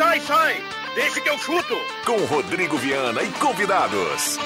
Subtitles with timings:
[0.00, 0.56] Sai, sai!
[0.94, 1.76] Deixa que eu chuto!
[2.06, 4.38] Com Rodrigo Viana e convidados.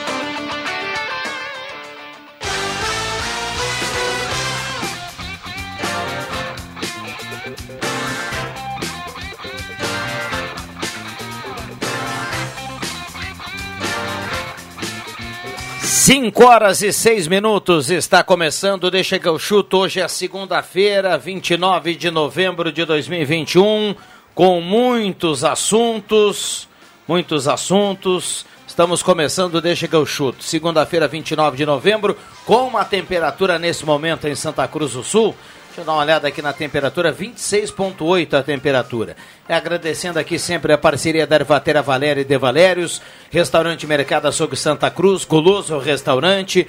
[15.82, 18.90] Cinco horas e seis minutos está começando.
[18.90, 19.78] Deixa que eu chuto.
[19.78, 23.94] Hoje é segunda-feira, 29 de novembro de 2021,
[24.34, 26.68] com muitos assuntos,
[27.06, 28.44] muitos assuntos.
[28.66, 30.42] Estamos começando, deixa que eu chuto.
[30.42, 35.34] Segunda-feira, 29 de novembro, com uma temperatura nesse momento em Santa Cruz do Sul.
[35.66, 39.16] Deixa eu dar uma olhada aqui na temperatura, 26,8 a temperatura.
[39.48, 44.56] É agradecendo aqui sempre a parceria da Ervatera Valéria e De Valérios, Restaurante Mercado Açougue
[44.56, 46.66] Santa Cruz, Guloso Restaurante,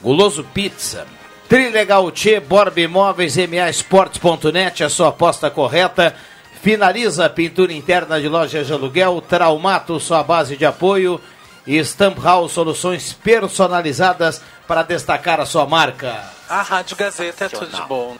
[0.00, 1.06] Guloso Pizza,
[1.52, 6.16] Trilegal Tchê, Borba Imóveis, MA Esportes.net, a sua aposta correta.
[6.62, 11.20] Finaliza a pintura interna de lojas de aluguel, Traumato, sua base de apoio
[11.66, 16.24] e Stamp House, soluções personalizadas para destacar a sua marca.
[16.48, 18.16] A Rádio Gazeta é tudo de bom.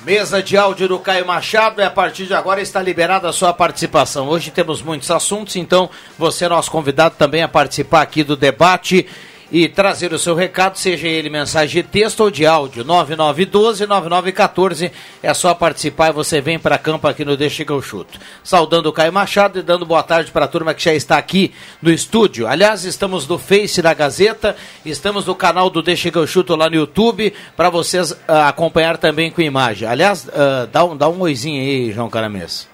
[0.00, 3.52] Mesa de áudio do Caio Machado e a partir de agora está liberada a sua
[3.52, 4.28] participação.
[4.28, 9.06] Hoje temos muitos assuntos, então você é nosso convidado também a participar aqui do debate
[9.52, 12.82] e trazer o seu recado, seja ele mensagem de texto ou de áudio.
[12.86, 14.90] 9912-9914
[15.22, 18.18] é só participar e você vem para campo aqui no Deixa que eu chuto.
[18.42, 21.52] Saudando o Caio Machado e dando boa tarde para a turma que já está aqui
[21.82, 22.48] no estúdio.
[22.48, 26.70] Aliás, estamos no Face da Gazeta, estamos no canal do Deixa que eu chuto lá
[26.70, 29.86] no YouTube para vocês uh, acompanhar também com imagem.
[29.86, 32.66] Aliás, uh, dá, um, dá um oizinho aí, João Caramês.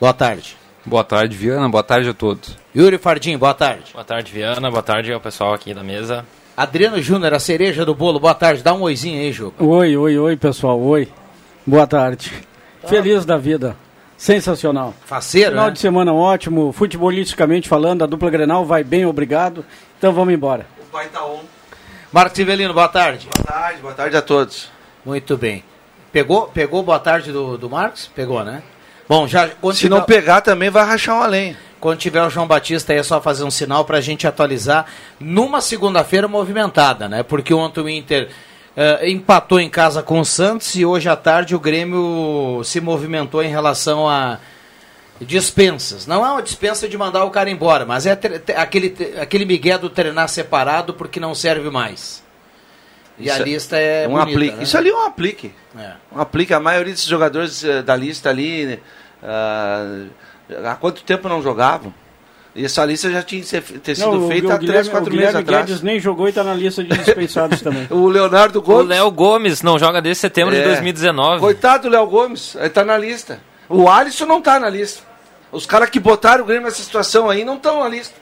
[0.00, 0.65] Boa tarde.
[0.86, 1.68] Boa tarde, Viana.
[1.68, 2.56] Boa tarde a todos.
[2.74, 3.92] Yuri Fardim, boa tarde.
[3.92, 4.70] Boa tarde, Viana.
[4.70, 6.24] Boa tarde ao pessoal aqui da mesa.
[6.56, 8.20] Adriano Júnior, a cereja do bolo.
[8.20, 8.62] Boa tarde.
[8.62, 9.52] Dá um oizinho aí, Ju.
[9.58, 10.80] Oi, oi, oi, pessoal.
[10.80, 11.08] Oi.
[11.66, 12.32] Boa tarde.
[12.86, 13.76] Feliz da vida.
[14.16, 14.94] Sensacional.
[15.04, 15.72] Faceiro, Final né?
[15.72, 16.70] de semana ótimo.
[16.72, 19.64] Futebolisticamente falando, a dupla Grenal vai bem, obrigado.
[19.98, 20.66] Então vamos embora.
[20.80, 21.40] O pai tá on.
[22.12, 23.28] Marcos Civelino, boa tarde.
[23.34, 24.70] Boa tarde, boa tarde a todos.
[25.04, 25.64] Muito bem.
[26.12, 28.10] Pegou, pegou boa tarde do, do Marcos?
[28.14, 28.62] Pegou, né?
[29.08, 31.56] Bom, já Se tiver, não pegar também vai rachar uma lenha.
[31.80, 34.86] quando tiver o João Batista aí é só fazer um sinal pra gente atualizar
[35.20, 37.22] numa segunda-feira movimentada, né?
[37.22, 38.28] Porque ontem o Inter
[38.76, 43.42] eh, empatou em casa com o Santos e hoje à tarde o Grêmio se movimentou
[43.42, 44.38] em relação a
[45.20, 46.06] dispensas.
[46.06, 48.18] Não é uma dispensa de mandar o cara embora, mas é
[48.56, 52.25] aquele, aquele migué do treinar separado porque não serve mais.
[53.18, 54.56] E a Isso é- lista é um bonita, aplique.
[54.56, 54.62] né?
[54.62, 55.54] Isso ali é um aplique.
[55.78, 55.92] É.
[56.14, 56.52] Um aplique.
[56.54, 58.78] A maioria desses jogadores eh, da lista ali,
[59.22, 60.04] ah,
[60.70, 61.92] há quanto tempo não jogavam?
[62.54, 65.10] E essa lista já tinha ter sido Não, o- feita o há Guilherme, 3, 4
[65.12, 65.66] o meses Guilherme atrás.
[65.66, 67.86] Guedes nem jogou e está na lista de dispensados também.
[67.90, 68.88] O Leonardo O Gomes.
[68.88, 70.64] Léo Gomes não joga desde setembro de É.
[70.64, 71.40] 2019.
[71.40, 73.40] Coitado do Léo Gomes, ele tá na lista.
[73.68, 75.02] O Alisson não tá na lista.
[75.52, 78.14] Os caras que botaram o Grêmio nessa situação aí não estão na lista.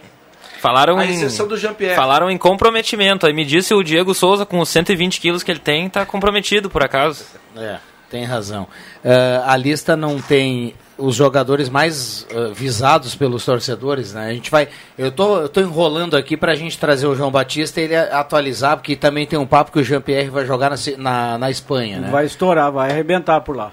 [0.64, 1.94] Falaram A em, do Jean-Pierre.
[1.94, 3.26] falaram em comprometimento.
[3.26, 6.70] Aí me disse o Diego Souza, com os 120 quilos que ele tem, tá comprometido,
[6.70, 7.26] por acaso.
[7.54, 7.76] É,
[8.08, 8.66] tem razão.
[9.04, 14.28] Eh, a lista não tem os jogadores mais eh, visados pelos torcedores, né?
[14.30, 17.82] A gente vai, eu tô, eu tô enrolando aqui pra gente trazer o João Batista
[17.82, 21.36] e ele atualizar, porque também tem um papo que o Jean-Pierre vai jogar na, na,
[21.36, 22.08] na Espanha, né?
[22.10, 23.70] Vai estourar, vai arrebentar por lá.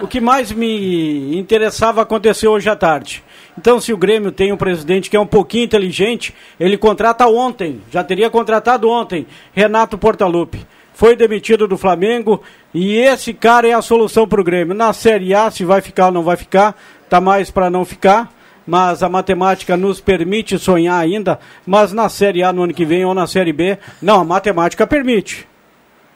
[0.00, 3.24] O que mais me interessava aconteceu hoje à tarde.
[3.58, 7.80] Então, se o Grêmio tem um presidente que é um pouquinho inteligente, ele contrata ontem,
[7.90, 10.64] já teria contratado ontem, Renato Portaluppi.
[10.94, 12.40] Foi demitido do Flamengo
[12.72, 14.76] e esse cara é a solução para o Grêmio.
[14.76, 16.76] Na Série A, se vai ficar ou não vai ficar,
[17.10, 18.32] tá mais para não ficar,
[18.64, 21.40] mas a matemática nos permite sonhar ainda.
[21.66, 24.86] Mas na Série A no ano que vem ou na Série B, não, a matemática
[24.86, 25.48] permite.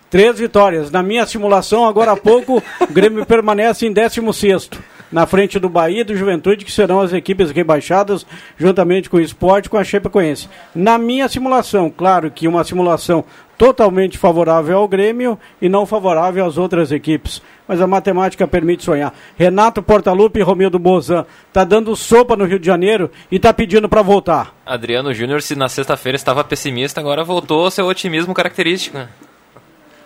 [0.09, 0.93] Três vitórias.
[0.93, 4.71] Na minha simulação, agora há pouco, o Grêmio permanece em 16
[5.13, 8.27] na frente do Bahia e do Juventude, que serão as equipes rebaixadas,
[8.57, 10.49] juntamente com o esporte com a Chapecoense.
[10.75, 13.25] Na minha simulação, claro que uma simulação
[13.59, 17.41] totalmente favorável ao Grêmio e não favorável às outras equipes.
[17.69, 19.15] Mas a matemática permite sonhar.
[19.37, 23.89] Renato Portaluppi e Romildo Bozan tá dando sopa no Rio de Janeiro e tá pedindo
[23.89, 24.53] para voltar.
[24.67, 28.99] Adriano Júnior, se na sexta-feira estava pessimista, agora voltou ao seu otimismo característico.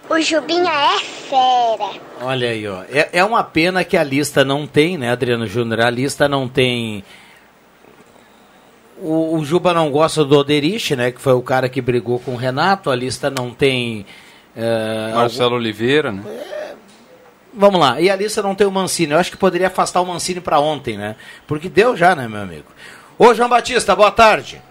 [0.08, 1.90] O Jubinha é fera.
[2.22, 2.82] Olha aí, ó.
[2.88, 5.80] É, é uma pena que a lista não tem, né, Adriano Júnior?
[5.80, 7.02] A lista não tem.
[8.98, 11.10] O, o Juba não gosta do Oderich, né?
[11.10, 12.90] Que foi o cara que brigou com o Renato.
[12.90, 14.06] A lista não tem.
[14.56, 16.22] eh, Marcelo Oliveira, né?
[17.52, 18.00] Vamos lá.
[18.00, 19.12] E a lista não tem o Mancini.
[19.12, 21.16] Eu acho que poderia afastar o Mancini para ontem, né?
[21.46, 22.66] Porque deu já, né, meu amigo?
[23.18, 24.62] Ô, João Batista, boa tarde.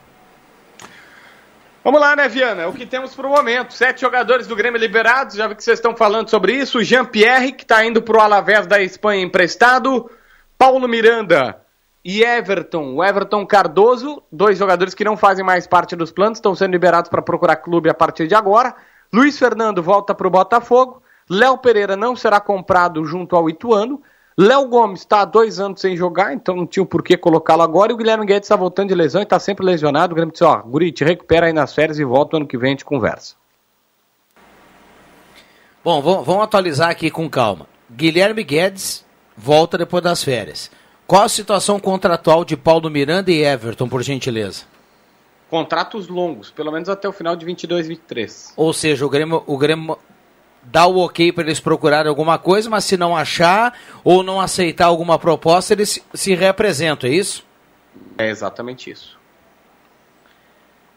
[1.86, 2.68] Vamos lá, né, Viana?
[2.68, 3.72] O que temos pro momento.
[3.72, 6.84] Sete jogadores do Grêmio liberados, já vi que vocês estão falando sobre isso.
[6.84, 10.10] Jean-Pierre, que está indo pro Alavés da Espanha emprestado.
[10.58, 11.62] Paulo Miranda
[12.04, 12.96] e Everton.
[12.96, 17.08] O Everton Cardoso, dois jogadores que não fazem mais parte dos planos, estão sendo liberados
[17.08, 18.74] para procurar clube a partir de agora.
[19.14, 21.04] Luiz Fernando volta pro Botafogo.
[21.30, 24.02] Léo Pereira não será comprado junto ao Ituano.
[24.38, 27.92] Léo Gomes está há dois anos sem jogar, então não tinha o porquê colocá-lo agora.
[27.92, 30.12] E o Guilherme Guedes está voltando de lesão e está sempre lesionado.
[30.12, 32.70] O Grêmio disse: Ó, Guri, te recupera aí nas férias e volta ano que vem
[32.70, 33.36] a gente conversa.
[35.82, 37.66] Bom, vamos, vamos atualizar aqui com calma.
[37.90, 39.06] Guilherme Guedes
[39.38, 40.70] volta depois das férias.
[41.08, 44.64] Qual a situação contratual de Paulo Miranda e Everton, por gentileza?
[45.50, 48.54] Contratos longos, pelo menos até o final de 22, 23.
[48.58, 49.98] Ou seja, o Grêmio, o Grêmio
[50.66, 54.86] dá o ok para eles procurarem alguma coisa, mas se não achar ou não aceitar
[54.86, 57.46] alguma proposta, eles se, se reapresentam, é isso?
[58.18, 59.18] É exatamente isso.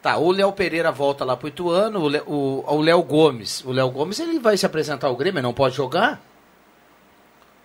[0.02, 3.64] Tá, o Léo Pereira volta lá pro Ituano, o Lé- o o Léo Gomes.
[3.64, 6.20] O Léo Gomes ele vai se apresentar ao Grêmio, não pode jogar?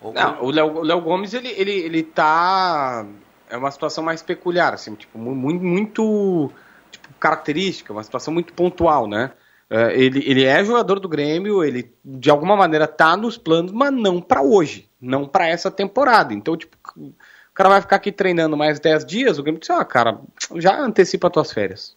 [0.00, 3.06] Ou- Não, o Léo, o Léo Gomes, ele, ele, ele tá.
[3.48, 6.50] É uma situação mais peculiar, assim, tipo, mu- muito, muito
[6.90, 9.30] tipo, característica, uma situação muito pontual, né?
[9.68, 13.92] É, ele, ele é jogador do Grêmio, ele de alguma maneira tá nos planos, mas
[13.92, 16.34] não pra hoje, não pra essa temporada.
[16.34, 17.12] Então, tipo, o
[17.54, 20.18] cara vai ficar aqui treinando mais 10 dias, o Grêmio diz, ah, cara,
[20.56, 21.96] já antecipa tuas férias.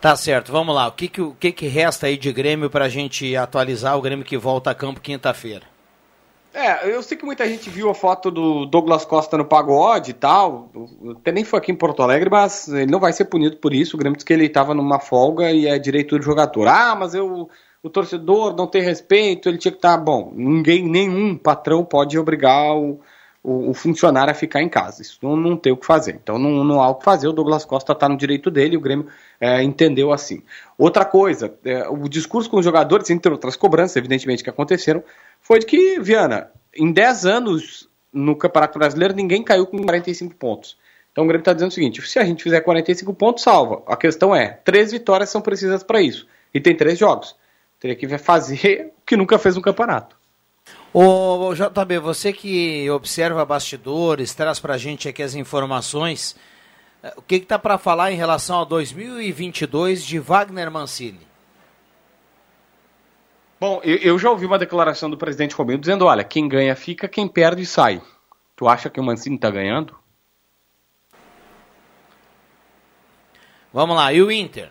[0.00, 0.86] Tá certo, vamos lá.
[0.86, 4.24] O que que, o que, que resta aí de Grêmio pra gente atualizar o Grêmio
[4.24, 5.73] que volta a campo quinta-feira?
[6.54, 10.14] É, eu sei que muita gente viu a foto do Douglas Costa no pagode e
[10.14, 10.70] tal.
[11.18, 13.96] Até nem foi aqui em Porto Alegre, mas ele não vai ser punido por isso.
[13.96, 16.68] O Grêmio disse que ele estava numa folga e é direito do jogador.
[16.68, 17.50] Ah, mas eu,
[17.82, 19.98] o torcedor não tem respeito, ele tinha que estar.
[19.98, 23.00] Bom, ninguém, nenhum patrão pode obrigar o,
[23.44, 25.02] o, o funcionário a ficar em casa.
[25.02, 26.18] Isso não, não tem o que fazer.
[26.20, 27.28] Então não, não há o que fazer.
[27.28, 29.06] O Douglas Costa está no direito dele o Grêmio
[29.38, 30.42] é, entendeu assim.
[30.78, 35.04] Outra coisa, é, o discurso com os jogadores, entre outras cobranças, evidentemente, que aconteceram,
[35.40, 40.78] foi de que, Viana, em 10 anos no Campeonato Brasileiro, ninguém caiu com 45 pontos.
[41.12, 43.82] Então o Grêmio está dizendo o seguinte: se a gente fizer 45 pontos, salva.
[43.86, 46.26] A questão é: três vitórias são precisas para isso.
[46.52, 47.36] E tem três jogos.
[47.78, 50.16] Teria que fazer o que nunca fez no campeonato.
[50.96, 56.36] Ô, JB, você que observa bastidores, traz pra gente aqui as informações,
[57.02, 61.26] eh, o que que tá para falar em relação a 2022 de Wagner Mancini?
[63.58, 67.08] Bom, eu, eu já ouvi uma declaração do presidente Romeu dizendo: olha, quem ganha fica,
[67.08, 68.00] quem perde sai.
[68.54, 69.98] Tu acha que o Mancini está ganhando?
[73.72, 74.70] Vamos lá, e o Inter?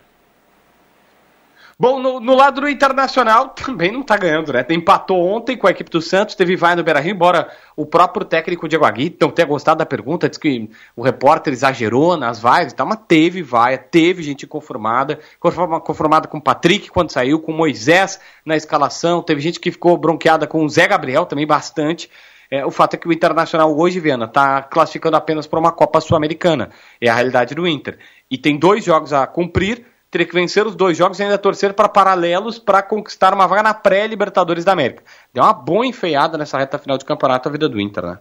[1.78, 4.64] Bom, no, no lado do Internacional também não tá ganhando, né?
[4.70, 8.68] Empatou ontem com a equipe do Santos, teve vai no Beira-Rio, embora o próprio técnico
[8.68, 12.74] Diego Aguirre não tenha gostado da pergunta, disse que o repórter exagerou nas vaias e
[12.76, 17.52] tal, mas teve vaia, teve gente conformada, conforma- conformada com o Patrick quando saiu, com
[17.52, 22.08] o Moisés na escalação, teve gente que ficou bronqueada com o Zé Gabriel também bastante.
[22.50, 26.00] É, o fato é que o Internacional hoje, Viana, está classificando apenas para uma Copa
[26.00, 26.70] Sul-Americana.
[27.00, 27.98] É a realidade do Inter.
[28.30, 31.74] E tem dois jogos a cumprir, teria que vencer os dois jogos e ainda torcer
[31.74, 35.02] para paralelos para conquistar uma vaga na pré-Libertadores da América.
[35.32, 38.18] Deu uma boa enfeiada nessa reta final de campeonato a vida do Inter, né?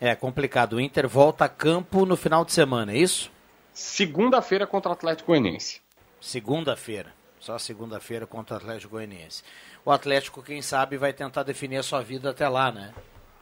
[0.00, 3.30] É complicado, o Inter volta a campo no final de semana, é isso?
[3.74, 5.82] Segunda-feira contra o Atlético Goianiense.
[6.18, 9.42] Segunda-feira, só segunda-feira contra o Atlético Goianiense.
[9.84, 12.94] O Atlético, quem sabe, vai tentar definir a sua vida até lá, né?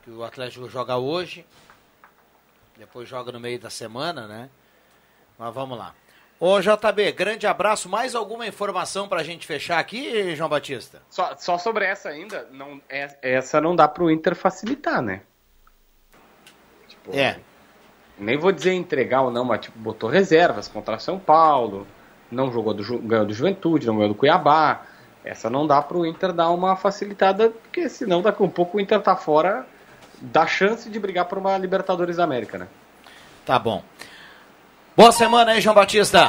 [0.03, 1.47] Que o Atlético joga hoje,
[2.77, 4.51] depois joga no meio da semana, né?
[5.39, 5.95] Mas vamos lá.
[6.41, 7.89] Ô JB, grande abraço.
[7.89, 11.03] Mais alguma informação pra gente fechar aqui, João Batista?
[11.11, 15.23] Só, só sobre essa ainda, não, é- essa não dá pro Inter facilitar, né?
[16.87, 17.39] Tipo, É.
[18.17, 21.87] Nem vou dizer entregar ou não, mas tipo, botou reservas contra São Paulo,
[22.31, 24.83] não jogou do, ganhou do Juventude, não ganhou do Cuiabá.
[25.25, 28.81] Essa não dá pro Inter dar uma facilitada, porque senão daqui a um pouco o
[28.81, 29.67] Inter tá fora
[30.21, 32.67] da chance de brigar por uma Libertadores da América, né?
[33.45, 33.83] Tá bom.
[34.99, 36.29] Boa semana aí, João Batista.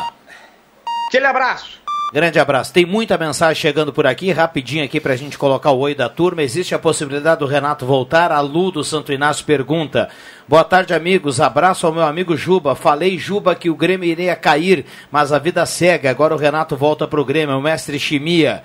[1.08, 1.80] Aquele abraço!
[2.14, 2.72] Grande abraço.
[2.72, 6.44] Tem muita mensagem chegando por aqui, rapidinho aqui pra gente colocar o oi da turma.
[6.44, 8.32] Existe a possibilidade do Renato voltar?
[8.32, 10.08] A Lu do Santo Inácio pergunta.
[10.48, 11.42] Boa tarde, amigos.
[11.42, 12.76] Abraço ao meu amigo Juba.
[12.76, 16.08] Falei, Juba, que o Grêmio iria cair, mas a vida segue.
[16.08, 17.58] Agora o Renato volta pro Grêmio.
[17.58, 18.62] O mestre Chimia.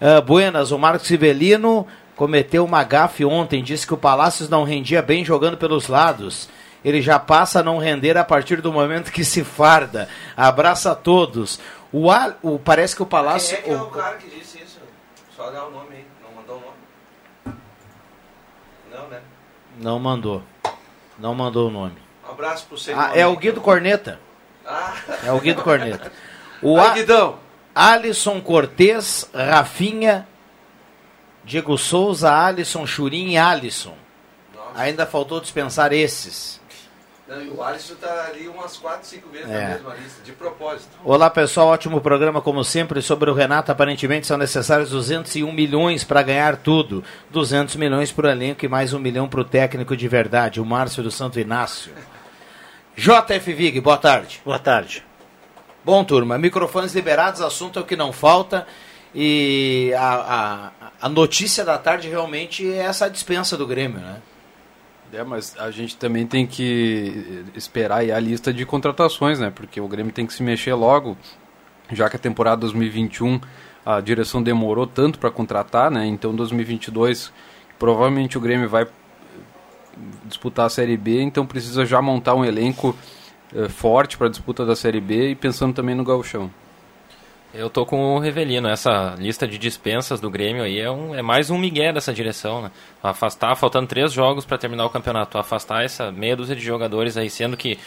[0.00, 1.84] Ah, Buenas, o Marcos Rivelino
[2.14, 6.48] cometeu uma gafe ontem, disse que o Palácios não rendia bem jogando pelos lados.
[6.84, 10.08] Ele já passa a não render a partir do momento que se farda.
[10.36, 11.58] Abraça a todos.
[11.92, 12.08] O,
[12.42, 13.56] o parece que o Palácio.
[13.56, 14.78] Quem é que é o- o cara que disse isso?
[15.36, 16.06] Só dá o nome aí.
[16.22, 17.58] Não mandou o nome?
[18.92, 19.20] Não, né?
[19.78, 20.42] Não mandou.
[21.18, 21.96] Não mandou o nome.
[22.26, 23.00] Um abraço pro senhor.
[23.00, 24.20] Ah, é o Guido Corneta.
[24.66, 24.94] Ah,
[25.24, 26.12] É o Guido Corneta.
[26.60, 27.38] O Vai, A- Guidão.
[27.72, 30.26] Alisson Cortez, Rafinha,
[31.44, 33.94] Diego Souza, Alisson, Churim e Alisson.
[34.74, 36.60] Ainda faltou dispensar esses.
[37.28, 39.62] Não, e o Alisson tá ali umas 4, 5 vezes É.
[39.62, 40.88] na mesma lista, de propósito.
[41.04, 43.02] Olá pessoal, ótimo programa como sempre.
[43.02, 47.04] Sobre o Renato, aparentemente são necessários 201 milhões para ganhar tudo.
[47.28, 50.64] 200 milhões para o elenco e mais um milhão para o técnico de verdade, o
[50.64, 51.92] Márcio do Santo Inácio.
[52.96, 54.40] JF Vig, boa tarde.
[54.42, 55.04] Boa tarde.
[55.84, 58.66] Bom, turma, microfones liberados, assunto é o que não falta.
[59.14, 64.16] E a, a, a notícia da tarde realmente é essa dispensa do Grêmio, né?
[65.12, 69.50] É, mas a gente também tem que esperar a lista de contratações, né?
[69.50, 71.16] Porque o Grêmio tem que se mexer logo,
[71.90, 73.40] já que a temporada 2021
[73.86, 76.06] a direção demorou tanto para contratar, né?
[76.06, 77.32] Então 2022
[77.78, 78.86] provavelmente o Grêmio vai eh,
[80.26, 82.94] disputar a Série B, então precisa já montar um elenco
[83.54, 86.50] eh, forte para a disputa da Série B e pensando também no gauchão.
[87.52, 88.68] Eu tô com o Revelino.
[88.68, 92.62] Essa lista de dispensas do Grêmio aí é, um, é mais um migué dessa direção,
[92.62, 92.70] né?
[93.02, 97.30] Afastar, faltando três jogos para terminar o campeonato, afastar essa meia dúzia de jogadores aí,
[97.30, 97.78] sendo que,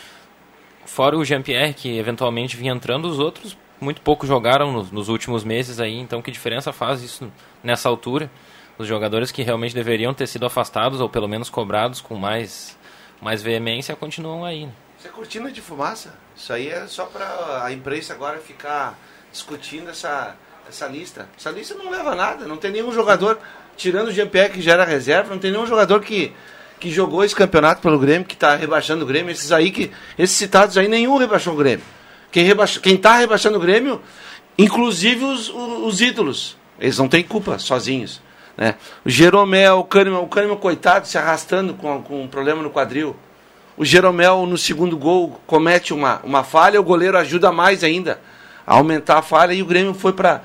[0.84, 5.44] fora o Jean-Pierre, que eventualmente vinha entrando, os outros muito pouco jogaram nos, nos últimos
[5.44, 7.32] meses aí, então que diferença faz isso
[7.64, 8.32] nessa altura?
[8.80, 12.78] Os jogadores que realmente deveriam ter sido afastados, ou pelo menos cobrados com mais,
[13.22, 14.74] mais veemência, continuam aí, né?
[14.98, 16.16] Isso é cortina de fumaça.
[16.36, 18.98] Isso aí é só para a imprensa agora ficar
[19.32, 20.36] discutindo essa,
[20.68, 21.28] essa lista.
[21.38, 22.46] Essa lista não leva a nada.
[22.46, 23.40] Não tem nenhum jogador,
[23.78, 26.34] tirando o Jean-Pierre que já era reserva, não tem nenhum jogador que,
[26.80, 29.32] que jogou esse campeonato pelo Grêmio, que está rebaixando o Grêmio.
[29.32, 29.92] Esses aí que.
[30.18, 31.86] Esses citados aí, nenhum rebaixou o Grêmio.
[32.32, 34.02] Quem, rebaixa, quem tá rebaixando o Grêmio,
[34.58, 36.58] inclusive os, os, os ídolos.
[36.80, 38.22] Eles não têm culpa sozinhos.
[38.58, 38.76] Né?
[39.06, 43.16] O Jeromel, o Kahneman, o Kahneman, coitado, se arrastando com, com um problema no quadril.
[43.78, 48.20] O Jeromel, no segundo gol, comete uma, uma falha, o goleiro ajuda mais ainda
[48.66, 50.42] aumentar a falha e o Grêmio foi para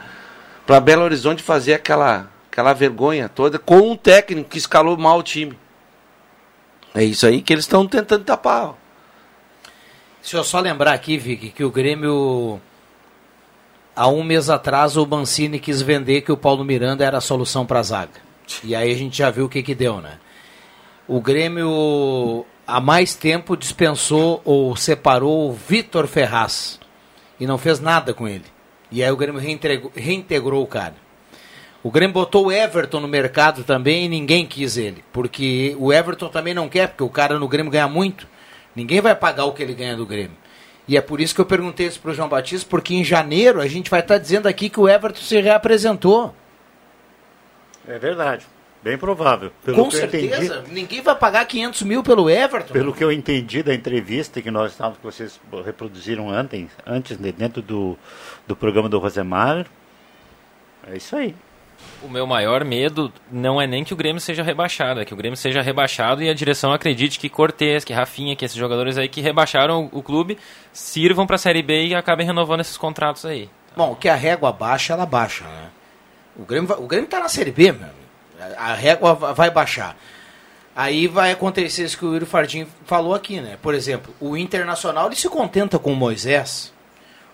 [0.82, 5.58] Belo Horizonte fazer aquela, aquela vergonha toda com um técnico que escalou mal o time.
[6.94, 8.74] É isso aí que eles estão tentando tapar.
[10.22, 12.60] Deixa eu só lembrar aqui, Vic, que o Grêmio,
[13.94, 17.66] há um mês atrás, o Mancini quis vender que o Paulo Miranda era a solução
[17.66, 18.26] para a zaga.
[18.64, 20.18] E aí a gente já viu o que que deu, né?
[21.06, 26.80] O Grêmio, há mais tempo, dispensou ou separou o Vitor Ferraz
[27.38, 28.44] e não fez nada com ele.
[28.90, 29.40] E aí o Grêmio
[29.94, 30.94] reintegrou, o cara.
[31.82, 35.04] O Grêmio botou o Everton no mercado também e ninguém quis ele.
[35.12, 38.26] Porque o Everton também não quer, porque o cara no Grêmio ganha muito.
[38.74, 40.36] Ninguém vai pagar o que ele ganha do Grêmio.
[40.88, 43.66] E é por isso que eu perguntei isso pro João Batista, porque em janeiro a
[43.66, 46.34] gente vai estar dizendo aqui que o Everton se reapresentou.
[47.88, 48.46] É verdade.
[48.86, 49.50] Bem provável.
[49.64, 50.44] Pelo Com que eu certeza.
[50.58, 52.72] entendi- Ninguém vai pagar 500 mil pelo Everton.
[52.72, 57.32] Pelo que eu entendi da entrevista que nós estávamos, que vocês reproduziram antes, antes de-
[57.32, 57.98] dentro do,
[58.46, 59.66] do programa do Rosemar,
[60.88, 61.34] é isso aí.
[62.00, 65.16] O meu maior medo não é nem que o Grêmio seja rebaixado, é que o
[65.16, 69.08] Grêmio seja rebaixado e a direção acredite que Cortez, que Rafinha, que esses jogadores aí
[69.08, 70.38] que rebaixaram o, o clube
[70.72, 73.50] sirvam para a Série B e acabem renovando esses contratos aí.
[73.76, 75.70] Bom, que a régua baixa, ela baixa, né?
[76.36, 77.82] O Grêmio, o Grêmio tá na Série B, meu.
[77.82, 78.05] amigo.
[78.58, 79.96] A régua va- vai baixar.
[80.74, 83.56] Aí vai acontecer isso que o Yuri Fardim falou aqui, né?
[83.62, 86.72] Por exemplo, o Internacional ele se contenta com o Moisés.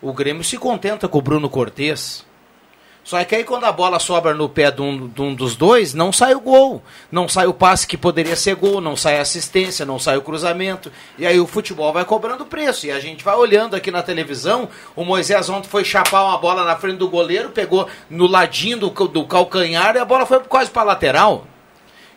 [0.01, 2.25] O Grêmio se contenta com o Bruno Cortes.
[3.05, 5.93] Só que aí quando a bola sobra no pé de um, de um dos dois,
[5.93, 6.81] não sai o gol.
[7.11, 10.23] Não sai o passe que poderia ser gol, não sai a assistência, não sai o
[10.23, 10.91] cruzamento.
[11.19, 12.87] E aí o futebol vai cobrando preço.
[12.87, 16.65] E a gente vai olhando aqui na televisão, o Moisés ontem foi chapar uma bola
[16.65, 20.71] na frente do goleiro, pegou no ladinho do, do calcanhar e a bola foi quase
[20.71, 21.45] para lateral.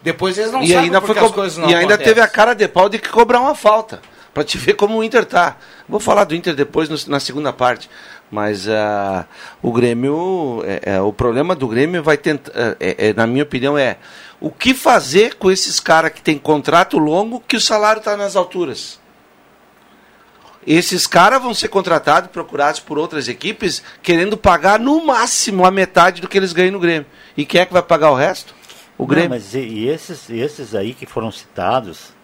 [0.04, 2.13] Depois eles não e sabem ainda, porque foi as co- coisas não e ainda acontecem.
[2.13, 4.01] teve a cara de pau de que cobrar uma falta.
[4.36, 5.56] Pra te ver como o Inter tá.
[5.88, 7.89] Vou falar do Inter depois no- na segunda parte.
[8.32, 9.25] Mas ah,
[9.62, 10.63] o Grêmio.
[10.65, 12.51] é, é, o problema do Grêmio vai tentar.
[12.79, 13.98] é, é, na minha opinião, é
[14.39, 18.36] o que fazer com esses caras que tem contrato longo que o salário está nas
[18.36, 19.00] alturas.
[20.65, 26.22] Esses caras vão ser contratados, procurados por outras equipes, querendo pagar no máximo a metade
[26.22, 27.05] do que eles ganham no Grêmio.
[27.38, 28.55] E quem é que vai pagar o resto?
[28.98, 29.29] O Não, Grêmio.
[29.29, 32.14] mas e, e esses, esses aí que foram citados,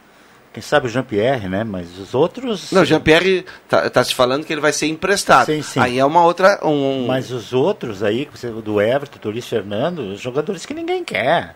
[0.53, 1.63] quem sabe o Jean-Pierre, né?
[1.63, 2.71] Mas os outros.
[2.71, 5.45] Não, o Jean-Pierre tá, tá se falando que ele vai ser emprestado.
[5.45, 5.79] Sim, sim.
[5.79, 6.59] Aí é uma outra.
[6.63, 7.05] Um...
[7.07, 11.03] Mas os outros aí, que você- do Everton, do Luiz Fernando, os jogadores que ninguém
[11.03, 11.55] quer.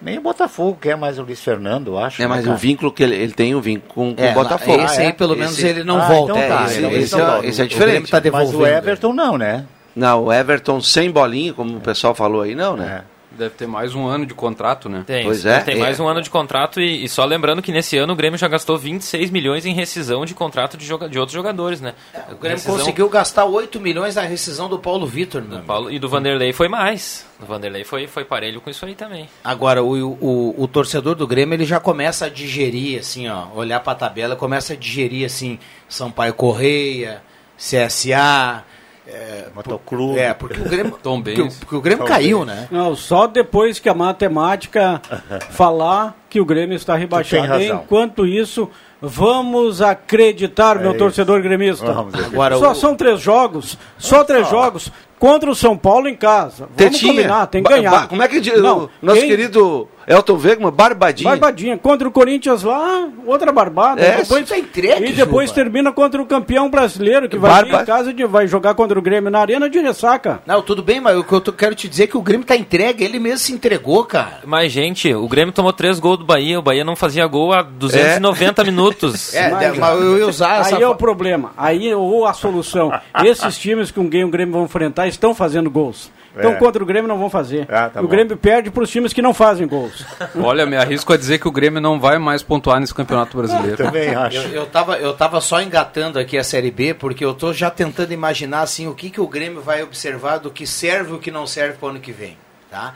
[0.00, 2.20] Nem o Botafogo quer mais o Luiz Fernando, eu acho.
[2.20, 2.56] É, né, mas cara?
[2.56, 4.82] o vínculo que ele, ele tem, o vínculo com, com É, o Botafogo.
[4.82, 6.32] esse aí, pelo menos, ele não Ah, volta.
[6.32, 7.46] então tá, É, esse- então esse então é- tá.
[7.46, 8.08] esse é O- diferente.
[8.14, 8.30] o tá.
[8.32, 9.64] Mas o Everton não, né?
[9.94, 13.04] Não, o Everton sem bolinha, como o pessoal falou aí, não, né?
[13.36, 15.04] Deve ter mais um ano de contrato, né?
[15.06, 15.78] Tem, Pois é, tem é.
[15.78, 18.46] mais um ano de contrato e, e só lembrando que nesse ano o Grêmio já
[18.48, 21.94] gastou 26 milhões em rescisão de contrato de, joga- de outros jogadores, né?
[22.30, 25.66] O Grêmio Rescisão- conseguiu gastar 8 milhões na rescisão do Paulo Vitor, meu amigo.
[25.66, 27.26] Paulo, e do Vanderlei foi mais.
[27.40, 29.28] O Vanderlei foi, foi parelho com isso aí também.
[29.42, 33.80] Agora, o, o, o torcedor do Grêmio, ele já começa a digerir, assim, ó, olhar
[33.80, 35.58] pra tabela, começa a digerir, assim,
[35.88, 37.22] Sampaio Correia,
[37.56, 38.64] CSA...
[39.12, 40.18] É, Motoclube.
[40.18, 42.48] É, porque o Grêmio, Tom porque, porque o Grêmio Tom caiu, Benz.
[42.48, 42.68] né?
[42.70, 45.00] Não, só depois que a matemática
[45.50, 47.62] falar que o Grêmio está rebaixado.
[47.62, 50.98] Enquanto isso, vamos acreditar, meu isso.
[50.98, 51.90] torcedor gremista.
[52.26, 56.68] Agora, só o- são três jogos, só três jogos contra o São Paulo em casa.
[56.74, 57.12] Vamos Tetinha.
[57.12, 57.90] combinar, tem que ganhar.
[57.90, 61.28] ba- Como é que diz Não, o nosso quem- querido Elton Wegman, barbadinho?
[61.30, 61.78] Barbadinha.
[61.78, 64.00] Contra o Corinthians lá, outra barbada.
[64.00, 65.62] É, depois, isso tá entregue, e depois Juba.
[65.62, 68.98] termina contra o campeão brasileiro, que vai vir Barba- em casa de vai jogar contra
[68.98, 70.40] o Grêmio na arena de ressaca.
[70.46, 72.46] Não, tudo bem, mas o que eu tô- quero te dizer é que o Grêmio
[72.46, 74.40] tá entregue, ele mesmo se entregou, cara.
[74.44, 77.62] Mas, gente, o Grêmio tomou três gols do Bahia, o Bahia não fazia gol há
[77.62, 79.32] 290 minutos.
[79.42, 80.76] É, Mas- mas eu ia usar essa...
[80.76, 81.52] Aí é o problema.
[81.56, 82.92] Aí ou a solução.
[83.24, 86.10] Esses times que o Grêmio o Grêmio vão enfrentar estão fazendo gols.
[86.36, 86.54] Então É.
[86.56, 87.66] contra o Grêmio não vão fazer.
[87.70, 88.08] Ah, tá o bom.
[88.08, 90.04] Grêmio perde para os times que não fazem gols.
[90.42, 93.76] Olha, me arrisco a dizer que o Grêmio não vai mais pontuar nesse Campeonato Brasileiro.
[93.76, 94.38] Também acho.
[94.38, 97.70] Eu, eu, tava, eu tava só engatando aqui a Série B, porque eu tô já
[97.70, 101.18] tentando imaginar assim o que, que o Grêmio vai observar do que serve e o
[101.18, 102.36] que não serve para o ano que vem.
[102.70, 102.94] Tá?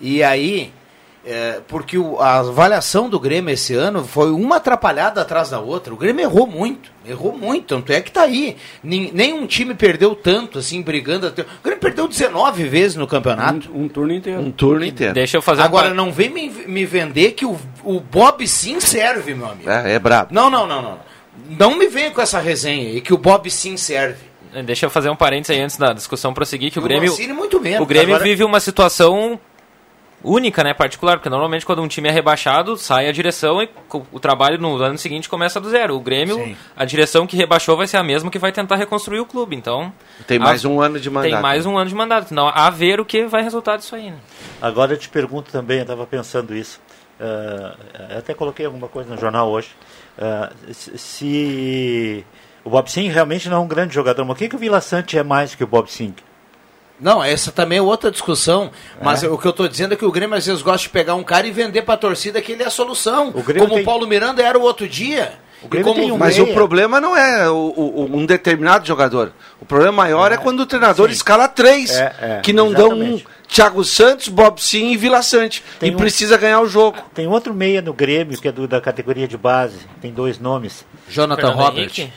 [0.00, 0.72] E aí,
[1.24, 5.94] é, porque o- a avaliação do Grêmio esse ano foi uma atrapalhada atrás da outra.
[5.94, 8.56] O Grêmio errou muito, errou muito, tanto é que tá aí.
[8.82, 11.42] Nin- Nenhum time perdeu tanto, assim, brigando até.
[11.42, 13.70] O Grêmio perdeu 19 vezes no campeonato.
[13.72, 14.40] Um, um turno inteiro.
[14.40, 15.14] Um turno inteiro.
[15.14, 18.80] Deixa eu fazer um Agora, não vem me, me vender que o, o Bob sim
[18.80, 19.70] serve, meu amigo.
[19.70, 20.34] É, é brabo.
[20.34, 20.98] Não, não, não, não.
[21.58, 24.32] Não me venha com essa resenha aí que o Bob sim serve.
[24.66, 27.32] Deixa eu fazer um parênteses aí antes da discussão prosseguir, que o O Grêmio, Mancini
[27.32, 27.80] muito menos.
[27.80, 29.40] o Grêmio Agora- vive uma situação
[30.24, 33.68] única, né, particular, porque normalmente quando um time é rebaixado, sai a direção e
[34.12, 35.96] o trabalho no ano seguinte começa do zero.
[35.96, 36.56] O Grêmio, Sim.
[36.76, 39.92] a direção que rebaixou vai ser a mesma que vai tentar reconstruir o clube, então...
[40.26, 41.30] Tem a- mais um ano de mandato.
[41.32, 44.10] Tem mais um ano de mandato, então a ver o que vai resultar disso aí,
[44.10, 44.18] né?
[44.60, 46.80] Agora eu te pergunto também, eu estava pensando isso.
[48.10, 49.70] eu até coloquei alguma coisa no jornal hoje.
[50.18, 52.24] ah, se,
[52.64, 54.80] o Bob Sim realmente não é um grande jogador, mas o que, que o Vila
[54.80, 56.14] Sante é mais que o Bob Sim?
[57.02, 58.70] Não, essa também é outra discussão.
[59.02, 59.28] Mas É.
[59.28, 61.24] o que eu estou dizendo é que o Grêmio às vezes gosta de pegar um
[61.24, 63.28] cara e vender para a torcida que ele é a solução.
[63.30, 65.32] O como tem- o Paulo Miranda era o outro dia.
[65.62, 66.50] O E como um Mas meia.
[66.50, 69.32] o problema não é o- o- um determinado jogador.
[69.60, 72.94] O problema maior é, quando o treinador escala três, É, é, que não dão um
[73.02, 73.26] exatamente.
[73.46, 75.62] Thiago Santos, Bob Sim e Vila Sante.
[75.78, 76.98] Tem e um- precisa ganhar o jogo.
[77.14, 79.76] Tem outro meia no Grêmio, que é do, da categoria de base.
[80.00, 80.84] Tem dois nomes.
[81.08, 81.82] Jonathan Fernando Robert.
[81.82, 82.12] Henrique?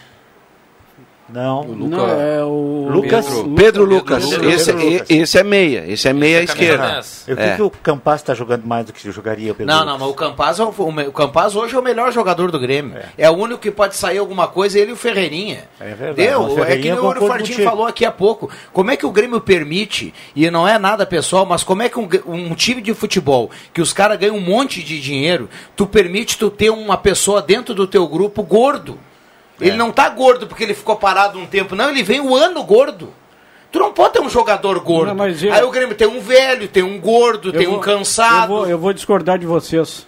[1.28, 1.62] Não.
[1.64, 3.50] Luca- Não, é o Lucas- Pedro.
[3.56, 4.26] Pedro Lucas.
[4.30, 5.10] Pedro esse, Lucas.
[5.10, 5.84] e- esse é meia.
[5.88, 6.88] Esse é meia Esse é esquerda.
[6.92, 7.24] 10.
[7.28, 7.56] Eu É.
[7.56, 9.92] que o Campas está jogando mais do que jogaria o Pedro Não, Lucas.
[9.94, 12.60] não, mas o Campaz, é o, o o Campaz hoje é o melhor jogador do
[12.60, 12.96] Grêmio.
[13.18, 13.28] É.
[13.28, 15.64] o único que pode sair alguma coisa, ele e o Ferreirinha.
[15.80, 16.42] É verdade, Deu?
[16.44, 18.50] o É que nem o Fardinho falou aqui há pouco.
[18.72, 21.98] Como é que o Grêmio permite, e não é nada pessoal, mas como é que
[22.00, 26.38] um, um time de futebol, que os caras ganham um monte de dinheiro, tu permite
[26.38, 29.00] tu ter uma pessoa dentro do teu grupo gordo?
[29.60, 29.68] É.
[29.68, 32.64] Ele não tá gordo porque ele ficou parado um tempo, não, ele vem o ano
[32.64, 33.14] gordo.
[33.72, 35.08] Tu não pode ter um jogador gordo.
[35.10, 37.78] Não, mas eu- Aí o Grêmio tem um velho, tem um gordo, Eu tem vou-
[37.78, 38.44] um cansado.
[38.44, 40.08] Eu vou, eu vou discordar de vocês.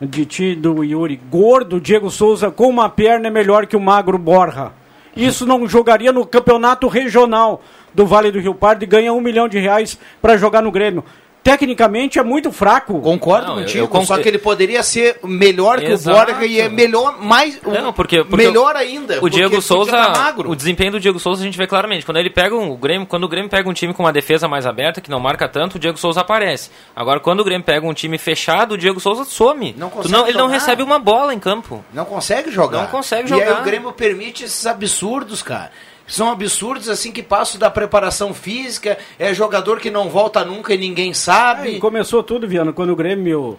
[0.00, 1.16] De ti e do Yuri.
[1.30, 4.72] Gordo, Diego Souza com uma perna é melhor que o magro Borja.
[5.16, 7.62] Isso não jogaria no campeonato regional
[7.94, 11.04] do Vale do Rio Pardo e ganha um milhão de reais para jogar no Grêmio.
[11.44, 12.98] Tecnicamente é muito fraco.
[13.02, 16.18] Concordo Não, contigo, eu conc- só que ele poderia ser melhor que Exato.
[16.18, 19.18] o Borja e é melhor, mais, Não, porque, porque melhor ainda.
[19.22, 20.50] O Diego Souza, tá magro.
[20.50, 22.06] o desempenho do Diego Souza a gente vê claramente.
[22.06, 24.48] Quando ele pega um, o Grêmio, quando o Grêmio pega um time com uma defesa
[24.48, 26.70] mais aberta, que não marca tanto, o Diego Souza aparece.
[26.96, 29.74] Agora, quando o Grêmio pega um time fechado, o Diego Souza some.
[29.76, 30.54] Não consegue não- ele não jogar.
[30.54, 31.84] recebe uma bola em campo.
[31.92, 32.78] Não consegue jogar.
[32.80, 33.60] Não consegue E aí jogar.
[33.60, 35.70] o Grêmio permite esses absurdos, cara.
[36.06, 40.78] São absurdos assim que passam da preparação física, é jogador que não volta nunca e
[40.78, 41.78] ninguém sabe.
[41.78, 43.58] começou tudo, Viana, quando o Grêmio,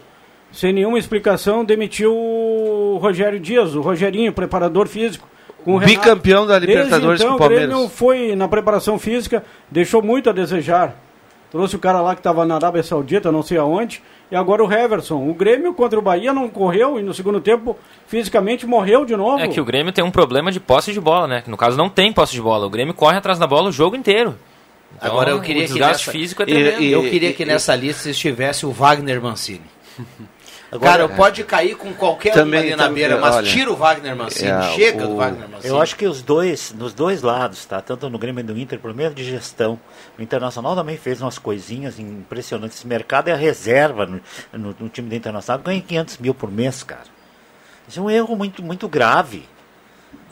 [0.51, 5.27] sem nenhuma explicação, demitiu o Rogério Dias, o Rogerinho, preparador físico.
[5.63, 5.79] com o.
[5.79, 7.97] Bicampeão da Desde Libertadores então, com o o Grêmio Palmeiras.
[7.97, 10.95] foi na preparação física, deixou muito a desejar.
[11.51, 14.71] Trouxe o cara lá que estava na Arábia Saudita, não sei aonde, E agora o
[14.71, 15.29] Heverson.
[15.29, 19.39] O Grêmio contra o Bahia não correu e no segundo tempo fisicamente morreu de novo.
[19.39, 21.43] É que o Grêmio tem um problema de posse de bola, né?
[21.47, 22.65] No caso, não tem posse de bola.
[22.65, 24.35] O Grêmio corre atrás da bola o jogo inteiro.
[24.97, 26.81] Então, Agora eu queria o que desgaste nessa, físico é tremendo.
[26.83, 29.61] eu queria que nessa lista estivesse o Wagner Mancini.
[30.75, 33.71] Agora- Cara, pode cair com qualquer Também- um ali na também, beira, mas olha, tira
[33.71, 35.69] o Wagner Mancini, é, chega o- do Wagner Mancini.
[35.73, 37.81] Eu acho que os dois, nos dois lados, tá?
[37.81, 39.79] Tanto no Grêmio e no Inter, problema de gestão.
[40.17, 42.77] O Internacional também fez umas coisinhas impressionantes.
[42.77, 44.21] Esse mercado é a reserva no,
[44.53, 45.61] no- no time do Internacional.
[45.63, 47.03] Ganha 500 mil por mês, cara.
[47.87, 49.43] Isso é um erro muito, muito grave.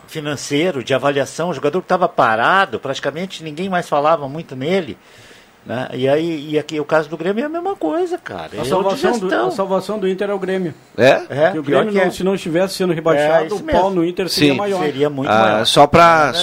[0.07, 1.49] Financeiro, de avaliação.
[1.49, 4.97] O jogador estava parado, praticamente ninguém mais falava muito nele.
[5.65, 5.87] Né?
[5.93, 8.49] E aí, e aqui o caso do Grêmio é a mesma coisa, cara.
[8.53, 10.73] É A de salvação, do, a salvação do Inter é o Grêmio.
[10.97, 11.21] É?
[11.29, 12.03] É, Que o Grêmio, que é.
[12.03, 14.57] não- se não estivesse sendo É, rebaixado, isso o pau no Inter seria Sim.
[14.57, 14.83] maior.
[14.83, 15.65] Seria muito Ah, maior.
[15.65, 16.33] só para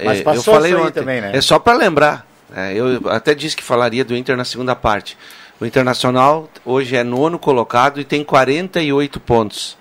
[0.00, 1.30] É é, Mas eu falei isso aí ontem também, né?
[1.32, 5.16] é só para lembrar é, eu até disse que falaria do Inter na segunda parte
[5.60, 9.76] o Internacional hoje é nono colocado e tem 48 pontos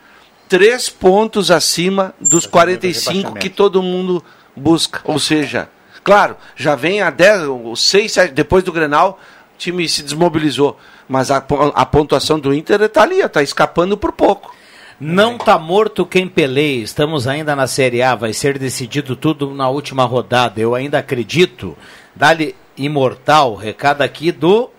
[0.47, 4.23] três pontos acima dos 45 que todo mundo
[4.55, 5.67] busca ou seja
[6.05, 9.19] claro já vem a 10 os 6 7, depois do Grenal
[9.53, 11.37] o time se desmobilizou mas a,
[11.75, 14.55] a pontuação do Inter está ali está escapando por pouco
[14.97, 16.81] Não tá morto quem peleia.
[16.81, 18.15] Estamos ainda na Série A.
[18.15, 20.61] Vai ser decidido tudo na última rodada.
[20.61, 21.77] Eu ainda acredito.
[22.15, 24.69] Dali Imortal, recado aqui do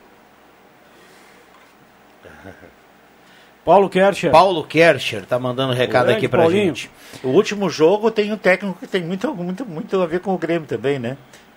[3.66, 4.30] Paulo Kercher.
[4.30, 5.26] Paulo Kercher.
[5.26, 6.66] Tá mandando recado Grande aqui pra Paulinho.
[6.66, 6.90] gente.
[7.24, 10.38] O último jogo tem um técnico que tem muito, muito, muito a ver com o
[10.38, 11.16] Grêmio também, né?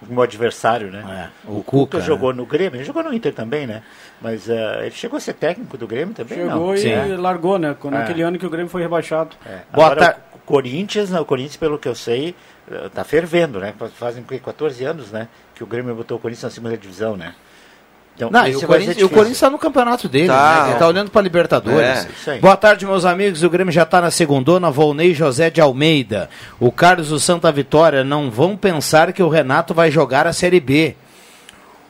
[0.09, 1.29] O adversário, né?
[1.45, 2.37] É, o o Cuca, Cuca jogou né?
[2.37, 3.83] no Grêmio, ele jogou no Inter também, né?
[4.21, 6.75] Mas eh, ele chegou a ser técnico do Grêmio também, Chegou não?
[6.75, 7.17] e É.
[7.17, 7.75] largou, né?
[7.79, 7.99] Quando- É.
[7.99, 9.35] Naquele ano que o Grêmio foi rebaixado.
[9.45, 9.59] É.
[9.71, 12.33] Boa o Corinthians, né, o Corinthians, pelo que eu sei,
[12.71, 13.73] eh, tá fervendo, né?
[13.95, 14.39] Fazem o quê?
[14.39, 15.27] 14 anos, né?
[15.53, 17.35] Que o Grêmio botou o Corinthians na segunda divisão, né?
[18.19, 19.07] Então, Não, o Corinthians, o.
[19.09, 20.63] Corinthians tá no campeonato dele, Tá.
[20.65, 20.69] né?
[20.71, 22.05] Ele tá olhando pra Libertadores.
[22.27, 22.37] É.
[22.39, 23.43] Boa tarde, meus amigos.
[23.43, 24.69] O Grêmio já tá na segundona.
[24.69, 26.29] Volney José de Almeida.
[26.59, 28.03] O Carlos do Santa Vitória.
[28.03, 30.97] Não vão pensar que o Renato vai jogar a Série B.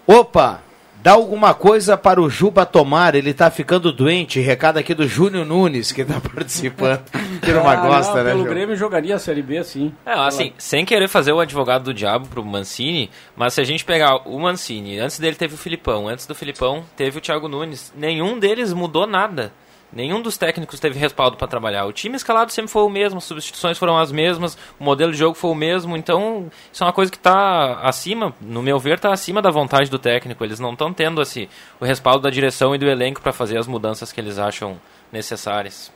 [0.05, 0.61] Opa!
[1.01, 4.39] Dá alguma coisa para o Juba tomar, ele tá ficando doente.
[4.41, 7.01] Recado aqui do Júnior Nunes, que tá participando.
[7.41, 8.49] Que não Ah, gosta, não, né, Pelo Ju?
[8.49, 9.93] Grêmio jogaria a Série B, sim.
[10.05, 13.85] É, assim, sem querer fazer o advogado do diabo pro Mancini, mas se a gente
[13.85, 17.93] pegar o Mancini, antes dele teve o Filipão, antes do Filipão teve o Thiago Nunes,
[17.95, 19.53] nenhum deles mudou nada.
[19.91, 21.85] Nenhum dos técnicos teve respaldo para trabalhar.
[21.85, 25.17] O time escalado sempre foi o mesmo, as substituições foram as mesmas, o modelo de
[25.17, 28.95] jogo foi o mesmo, então isso é uma coisa que está acima, no meu ver,
[28.95, 30.43] está acima da vontade do técnico.
[30.43, 31.47] Eles não estão tendo assim,
[31.79, 34.79] o respaldo da direção e do elenco para fazer as mudanças que eles acham
[35.11, 35.91] necessárias.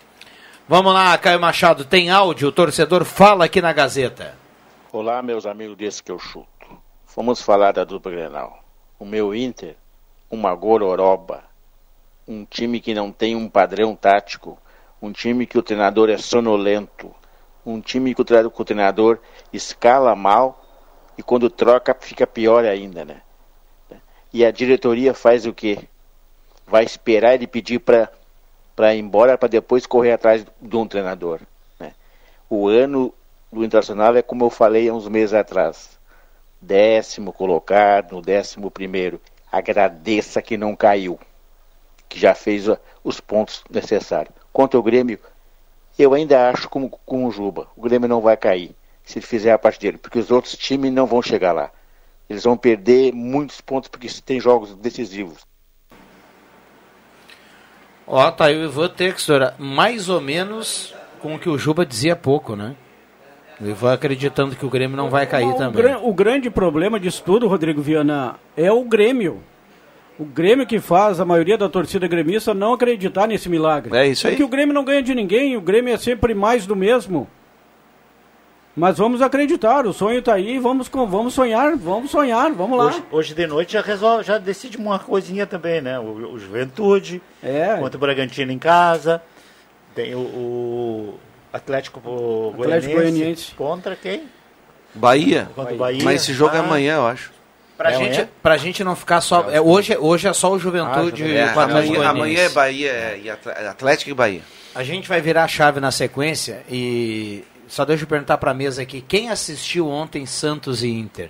[0.67, 4.35] Vamos lá, Caio Machado, tem áudio, o torcedor fala aqui na Gazeta.
[4.91, 6.47] Olá, meus amigos desse que eu chuto.
[7.15, 8.63] Vamos falar da dupla Grenal.
[8.97, 9.75] O meu Inter,
[10.31, 11.43] uma gororoba.
[12.27, 14.57] Um time que não tem um padrão tático.
[15.01, 17.13] Um time que o treinador é sonolento.
[17.65, 18.25] Um time que o
[18.65, 19.19] treinador
[19.51, 20.63] escala mal
[21.17, 23.21] e quando troca fica pior ainda, né?
[24.33, 25.79] E a diretoria faz o quê?
[26.65, 28.11] Vai esperar ele pedir para
[28.75, 31.41] para ir embora para depois correr atrás de um treinador.
[31.79, 31.93] Né?
[32.49, 33.13] O ano
[33.51, 35.99] do Internacional é como eu falei há uns meses atrás.
[36.59, 39.21] Décimo colocado, no décimo primeiro.
[39.51, 41.19] Agradeça que não caiu.
[42.13, 44.35] Que já fez ó, os pontos necessários.
[44.51, 45.17] Quanto ao Grêmio,
[45.97, 47.65] eu ainda acho como com o Juba.
[47.75, 50.93] O Grêmio não vai cair se ele fizer a parte dele, porque os outros times
[50.93, 51.71] não vão chegar lá.
[52.29, 55.39] Eles vão perder muitos pontos porque tem jogos decisivos.
[58.05, 62.13] Ó, tá aí o Ivan Textor, mais ou menos com o que o Juba dizia
[62.13, 62.75] há pouco, né?
[63.59, 65.81] O Ivan acreditando que o Grêmio não vai cair o, também.
[65.81, 69.41] gran- o grande problema disso tudo, Rodrigo Viana, é o Grêmio.
[70.19, 73.95] O Grêmio que faz a maioria da torcida gremista não acreditar nesse milagre.
[73.97, 74.33] É isso aí.
[74.33, 77.27] Porque o Grêmio não ganha de ninguém, o Grêmio é sempre mais do mesmo.
[78.75, 82.85] Mas vamos acreditar, o sonho está aí, vamos, vamos sonhar, vamos sonhar, vamos lá.
[82.85, 85.99] Hoje, hoje de noite já resolve, já decide uma coisinha também, né?
[85.99, 87.77] O, o Juventude, É.
[87.79, 89.21] contra o Bragantino em casa,
[89.93, 91.13] tem o, o
[91.51, 91.99] Atlético,
[92.59, 93.53] Atlético Goianiense.
[93.55, 94.23] contra quem?
[94.95, 95.47] Bahia.
[95.53, 96.03] Contra o Bahia.
[96.03, 97.31] Mas esse jogo é Ah, amanhã, eu acho.
[97.77, 98.29] Pra, É, gente, é?
[98.41, 99.49] pra gente não ficar só.
[99.49, 102.49] É, hoje, hoje é só o Juventude É, o Atlético amanhã, amanhã é.
[102.49, 104.41] Bahia é, e Atl- Atlético e Bahia.
[104.75, 108.81] A gente vai virar a chave na sequência e só deixa eu perguntar pra mesa
[108.83, 111.29] aqui, quem assistiu ontem Santos e Inter?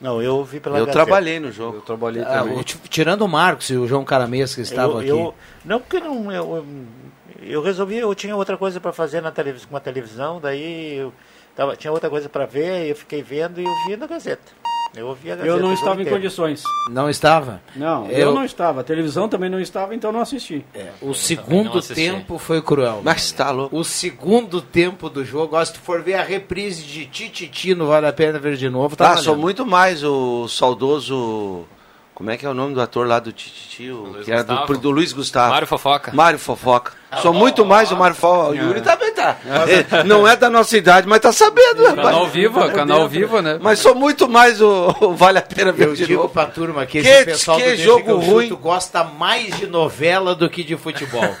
[0.00, 1.04] Não, eu vi pela Eu Gazeta.
[1.04, 1.78] trabalhei no jogo.
[1.78, 2.62] Eu trabalhei Ah, também.
[2.90, 5.08] tirando o Marcos e o João Caramês que estavam eu, aqui.
[5.08, 5.34] eu-
[5.64, 6.66] não, porque não, eu, eu,
[7.42, 11.12] eu resolvi, eu tinha outra coisa para fazer na televisão, com a televisão, daí eu
[11.56, 14.52] tava, tinha outra coisa para ver, eu fiquei vendo e eu vi na Gazeta.
[14.96, 16.62] Eu ouvi a Eu não estava em condições.
[16.90, 17.60] Não estava?
[17.74, 18.80] Não, eu, não estava.
[18.80, 20.64] A televisão também não estava, então não assisti.
[21.00, 23.00] O segundo tempo foi cruel.
[23.02, 23.76] Mas tá louco.
[23.76, 27.86] O segundo tempo do jogo, ó, se tu for ver a reprise de Tititi, não
[27.86, 28.94] vale a pena ver de novo.
[28.96, 31.64] Tá Ah, sou muito mais o saudoso.
[32.14, 33.90] Como é que é o nome do ator lá do Tititi?
[34.24, 35.50] Que era do, do Luiz Gustavo.
[35.50, 36.12] Mário Fofoca.
[36.14, 36.92] Mário Fofoca.
[37.20, 38.50] Sou muito mais o Mário Fofoca.
[38.50, 39.36] O Yuri também tá.
[39.90, 42.32] É, não é da nossa idade, mas tá sabendo, Canal rapaz.
[42.32, 43.58] Viva, canal Viva, né?
[43.60, 46.32] Mas sou muito mais o, o Vale a Pena Ver Eu de digo novo.
[46.32, 48.48] pra turma que, Que- esse pessoal que do jogo ruim.
[48.50, 51.22] gosta mais de novela do que de futebol.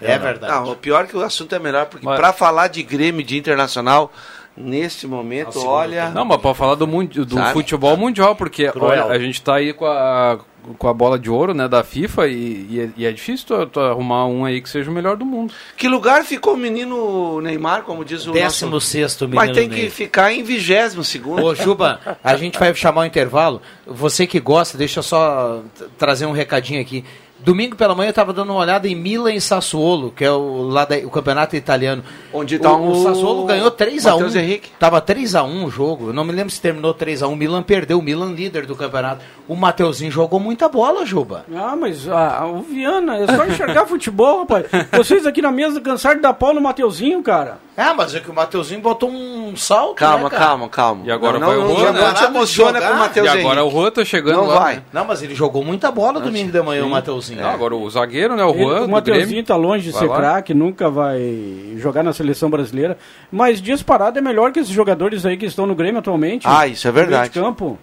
[0.00, 0.52] É verdade.
[0.52, 3.22] Não, o pior é que o assunto é melhor, porque Mas- pra falar de Grêmio,
[3.24, 4.12] de Internacional,
[4.56, 6.10] neste momento, olha...
[6.10, 7.52] Não, mas para falar do, mundi- do Sabe?
[7.52, 9.04] futebol mundial, porque Cruel.
[9.04, 10.38] olha, a gente tá aí com a,
[10.78, 13.66] com a bola de ouro né, da FIFA e, e é, e é difícil tu,
[13.66, 15.52] tu arrumar um aí que seja o melhor do mundo.
[15.76, 18.86] Que lugar ficou o menino Neymar, como diz o Décimo nosso...
[18.86, 19.80] sexto, menino Mas tem Ney.
[19.80, 21.44] que ficar em vigésimo segundo.
[21.46, 23.62] Ô, Juba, a gente vai chamar o intervalo.
[23.86, 25.62] Você que gosta, deixa eu só
[25.96, 27.04] trazer um recadinho aqui.
[27.44, 30.62] Domingo pela manhã eu estava dando uma olhada em Milan e Sassuolo, que é o,
[30.68, 32.02] lá da- o campeonato italiano.
[32.32, 34.12] Onde tá o, o- o Sassuolo ganhou 3x1.
[34.12, 34.70] Matheus Henrique.
[34.78, 36.08] Tava 3x1 o jogo.
[36.08, 37.32] Eu não me lembro se terminou 3x1.
[37.32, 39.22] O Milan perdeu, o Milan líder do campeonato.
[39.48, 41.44] O Mateuzinho jogou muita bola, Juba.
[41.54, 44.66] Ah, mas ah, o Viana, é só enxergar futebol, rapaz.
[44.92, 47.58] Vocês aqui na mesa cansaram de dar pau no Mateuzinho, cara.
[47.76, 49.96] Ah, mas é que o Mateuzinho botou um salto.
[49.96, 50.44] Calma, né, cara?
[50.44, 51.02] calma, calma.
[51.06, 52.06] E agora não, vai não, o Juan, não, né?
[52.08, 53.76] não te emociona com o Matheus e agora Henrique.
[53.76, 54.58] o Juan tá chegando Não lá.
[54.60, 54.74] vai.
[54.76, 54.82] né?
[54.92, 57.31] Não, mas ele jogou muita bola domingo de manhã, o Mateuzinho.
[57.34, 58.44] Não, agora o zagueiro, né?
[58.44, 59.44] O Ele- Juan, o do Mateuzinho Grêmio.
[59.44, 62.98] tá longe de Vai ser craque, nunca vai jogar na seleção brasileira.
[63.30, 66.46] Mas disparado é melhor que esses jogadores aí que estão no Grêmio atualmente.
[66.46, 67.30] Ah, isso é verdade.
[67.30, 67.78] de campo.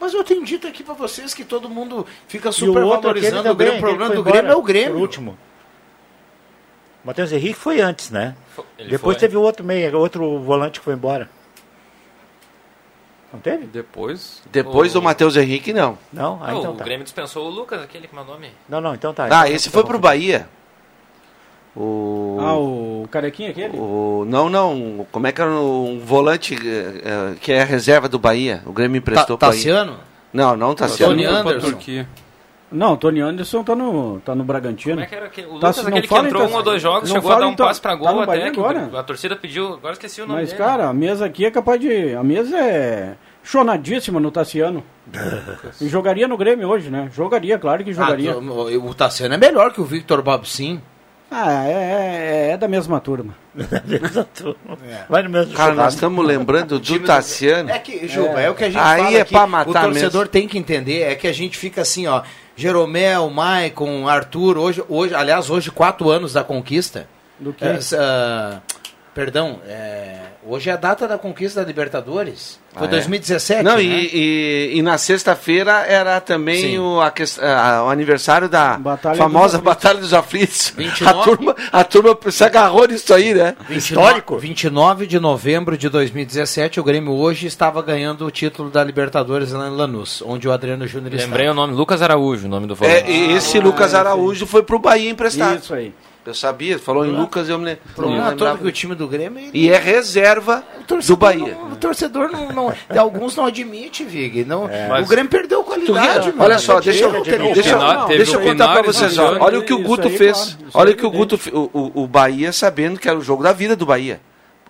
[0.00, 3.50] Mas eu tenho dito aqui pra vocês que todo mundo fica o outro aquele supervalorizando
[3.50, 3.76] o Grêmio.
[3.76, 4.96] O problema do Grêmio é o Grêmio.
[4.96, 5.38] O último.
[7.04, 8.34] O Matheus Henrique foi antes, né?
[8.78, 9.20] Ele Depois foi.
[9.20, 11.28] teve o outro meio, outro volante que foi embora.
[13.32, 13.66] Não teve?
[13.66, 14.42] Depois.
[14.52, 15.96] Depois O- do Matheus Henrique, não.
[16.12, 16.38] Não?
[16.42, 16.84] Ah, então o tá.
[16.84, 18.50] Grêmio dispensou o Lucas, aquele que é o meu nome.
[18.68, 19.24] Não, não, então tá.
[19.24, 20.46] Ah, Então esse tá foi pro Bahia.
[21.74, 22.36] O...
[22.40, 23.78] Ah, o carequinha aquele?
[23.78, 24.26] o...
[24.28, 25.06] Não, não.
[25.10, 28.62] Como é que era um volante eh, que é a reserva do Bahia?
[28.66, 29.54] O Grêmio emprestou Bahia.
[29.54, 29.96] Tassiano?
[30.32, 31.12] Não, não Tassiano.
[31.14, 31.78] Tony Anderson.
[32.72, 34.94] Não, o Tony Anderson tá no, tá no Bragantino.
[34.94, 36.56] Como é que era aquele, o Tá, Lucas, não aquele que fala, entrou então, um
[36.58, 38.58] ou dois jogos, chegou a dar um então, passe pra tá gol no até, que
[38.58, 38.90] agora?
[38.98, 40.62] a torcida pediu, agora esqueci o nome Mas, dele.
[40.62, 42.14] cara, a mesa aqui é capaz de.
[42.14, 44.82] A mesa é chonadíssima no Tassiano.
[45.80, 47.10] e jogaria no Grêmio hoje, né?
[47.14, 48.32] Jogaria, claro que jogaria.
[48.32, 50.80] Ah, o, o Tassiano é melhor que o Victor Babsin.
[51.34, 53.34] Ah, é, é, é da mesma turma.
[55.08, 57.70] Vai no mesmo Cara, nós estamos lembrando do Tassiano.
[57.70, 59.32] É que, Juba, é, o que a gente Aí fala é aqui.
[59.32, 60.28] pra matar O torcedor mesmo.
[60.28, 62.22] tem que entender, é que a gente fica assim, ó.
[62.62, 67.08] Jeromel, Maicon, Arthur, hoje, hoje, aliás, hoje, quatro anos da conquista.
[67.38, 67.64] Do que?
[67.64, 68.60] É, ah,
[69.14, 72.58] perdão, é, hoje é a data da conquista da Libertadores.
[72.72, 72.90] Foi Ah, é?
[72.90, 73.62] 2017.
[73.62, 73.82] Não, né?
[73.82, 74.10] e,
[74.72, 79.64] e, e na sexta-feira era também o, a a- o aniversário da Batalha famosa dos.
[79.64, 80.72] Batalha dos Aflitos.
[80.76, 81.04] 29.
[81.20, 83.54] A turma, a turma se agarrou nisso aí, né?
[83.68, 89.52] 29, 29 de novembro de 2017, o Grêmio hoje estava ganhando o título da Libertadores
[89.52, 91.12] lá em Lanús, onde o Adriano Júnior.
[91.14, 93.10] Lembrei o nome, Lucas Araújo, o nome do É, volante.
[93.10, 95.58] e esse Lucas Araújo foi pro Bahia emprestado.
[95.58, 95.92] Isso aí.
[96.24, 97.82] Eu sabia, falou em Lucas, eu me lembro.
[97.90, 99.40] O problema todo é que o time do Grêmio...
[99.40, 100.62] ele- E é reserva
[101.04, 101.56] do Bahia.
[101.60, 104.44] não- o torcedor não, não- alguns não admite, Vig.
[104.44, 106.32] Não, Mas- o Grêmio perdeu qualidade.
[106.32, 106.44] Meu.
[106.44, 107.38] Olha só, deixa eu, Não deixa,
[108.06, 109.18] teve deixa eu contar pra vocês.
[109.18, 109.36] ó.
[109.40, 110.36] Olha o que o Guto aí, fez.
[110.54, 110.70] claro.
[110.74, 111.40] Olha o que o é Guto.
[111.52, 114.20] o, o Bahia sabendo que era o jogo da vida do Bahia.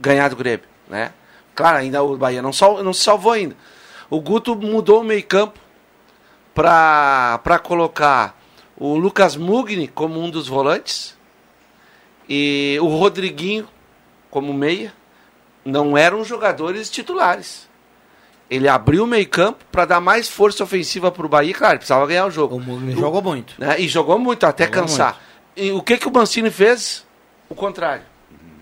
[0.00, 0.64] Ganhar do Grêmio.
[0.88, 1.12] Né?
[1.54, 3.54] Claro, ainda o Bahia não, sal, não se salvou ainda.
[4.08, 5.60] O Guto mudou o meio-campo
[6.54, 8.38] para colocar
[8.76, 11.14] o Lucas Mugni como um dos volantes
[12.28, 13.68] e o Rodriguinho
[14.30, 14.92] como meia.
[15.64, 17.68] Não eram jogadores titulares.
[18.50, 21.54] Ele abriu o meio-campo para dar mais força ofensiva para o Bahia.
[21.54, 22.56] Claro, precisava ganhar o jogo.
[22.56, 23.54] O Mugni jogou muito.
[23.58, 23.80] Né?
[23.80, 25.20] E jogou muito, até Jogou cansar.
[25.56, 27.06] E o que, que o Mancini fez?
[27.48, 28.02] O contrário.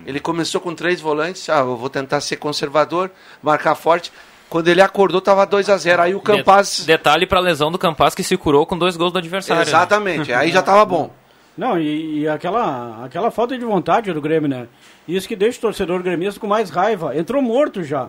[0.06, 1.48] Ele começou com três volantes.
[1.48, 3.10] Ah, eu vou tentar ser conservador,
[3.42, 4.12] marcar forte.
[4.48, 6.78] Quando ele acordou, estava 2 a 0 Aí o Campaz.
[6.80, 9.60] De- detalhe pra lesão do Campaz que se curou com dois gols do adversário.
[9.64, 9.68] né?
[9.68, 10.32] Exatamente.
[10.32, 11.12] Aí já estava bom.
[11.56, 14.66] Não, e, e aquela, aquela falta de vontade do Grêmio, né?
[15.06, 17.16] Isso que deixa o torcedor gremista com mais raiva.
[17.16, 18.08] Entrou morto já.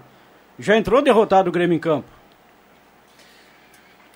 [0.60, 2.08] Já entrou derrotado o Grêmio em campo.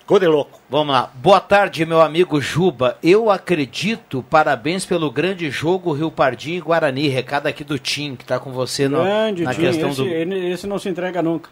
[0.08, 0.60] De louco.
[0.70, 1.10] Vamos lá.
[1.16, 2.96] Boa tarde, meu amigo Juba.
[3.02, 7.08] Eu acredito, parabéns pelo grande jogo Rio Pardinho e Guarani.
[7.08, 9.66] Recado aqui do Tim, que está com você no, Grande, na time.
[9.66, 10.08] questão Esse, do...
[10.08, 11.50] ele- esse não se entrega nunca.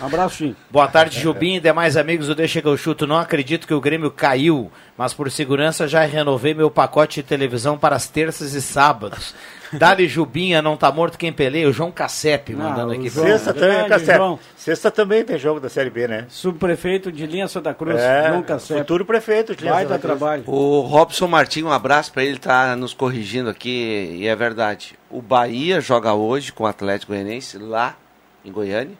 [0.00, 0.56] Abraço, Tim.
[0.70, 3.06] Boa tarde, Jubim e demais amigos do Deixa que eu chuto.
[3.06, 7.78] Não acredito que o Grêmio caiu, mas por segurança já renovei meu pacote de televisão
[7.78, 9.34] para as terças e sábados.
[9.72, 11.68] Dali Jubinha, não tá morto quem peleia.
[11.68, 13.10] O João Cassep mandando aqui.
[13.10, 14.16] pra- Sexta também, Cassete.
[14.16, 14.38] João.
[14.56, 16.24] Sexta também tem jogo da Série B, né?
[16.28, 18.78] Subprefeito de Linha Santa Cruz, É, João Cassep.
[18.80, 20.18] futuro prefeito de Linha Baita Santa Cruz.
[20.18, 20.44] trabalho.
[20.46, 24.96] O Robson Martins, um abraço para ele, tá nos corrigindo aqui, e é verdade.
[25.10, 27.96] O Bahia joga hoje com o Atlético Goianiense lá
[28.44, 28.94] em Goiânia,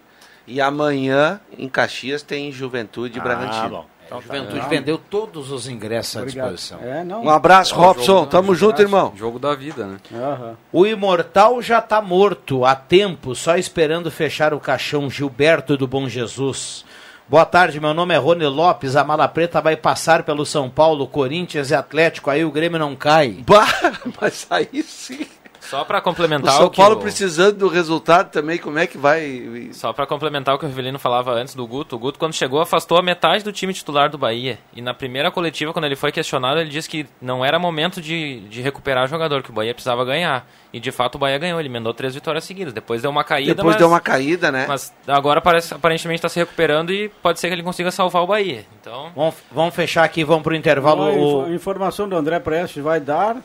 [0.47, 3.69] e amanhã em Caxias tem Juventude e Bragantino.
[3.69, 3.87] bom.
[4.07, 6.55] Então, Juventude vendeu todos os ingressos à Obrigado.
[6.55, 6.79] disposição.
[6.81, 7.25] É, não.
[7.25, 8.21] Um abraço, É o Robson.
[8.25, 9.13] da- Tamo junto, irmão.
[9.17, 9.97] Jogo da vida, né?
[10.15, 10.57] Aham.
[10.73, 16.09] O Imortal já tá morto há tempo, só esperando fechar o caixão Gilberto do Bom
[16.09, 16.85] Jesus.
[17.29, 18.95] Boa tarde, meu nome é Rony Lopes.
[18.95, 22.31] A Mala Preta vai passar pelo São Paulo, Corinthians e Atlético.
[22.31, 23.39] Aí o Grêmio não cai.
[23.45, 23.67] Bah,
[24.21, 25.27] mas aí sim.
[25.69, 28.87] Só pra O complementar São o que Paulo o- precisando do resultado também, como é
[28.87, 29.71] que vai...
[29.73, 32.61] Só pra complementar o que o Rivelino falava antes do Guto, o Guto quando chegou
[32.61, 34.59] afastou a metade do time titular do Bahia.
[34.75, 38.41] E na primeira coletiva, quando ele foi questionado, ele disse que não era momento de,
[38.49, 40.47] de recuperar o jogador, que o Bahia precisava ganhar.
[40.73, 42.73] E de fato o Bahia ganhou, ele emendou três vitórias seguidas.
[42.73, 44.67] Depois deu uma caída, Depois mas, deu uma caída, né?
[44.69, 48.27] mas agora parece, aparentemente está se recuperando e pode ser que ele consiga salvar o
[48.27, 48.67] Bahia.
[48.81, 51.03] Então, Vamos, vamos fechar aqui, vamos pro intervalo.
[51.03, 53.37] Ó, O- info- informação do André Prestes vai dar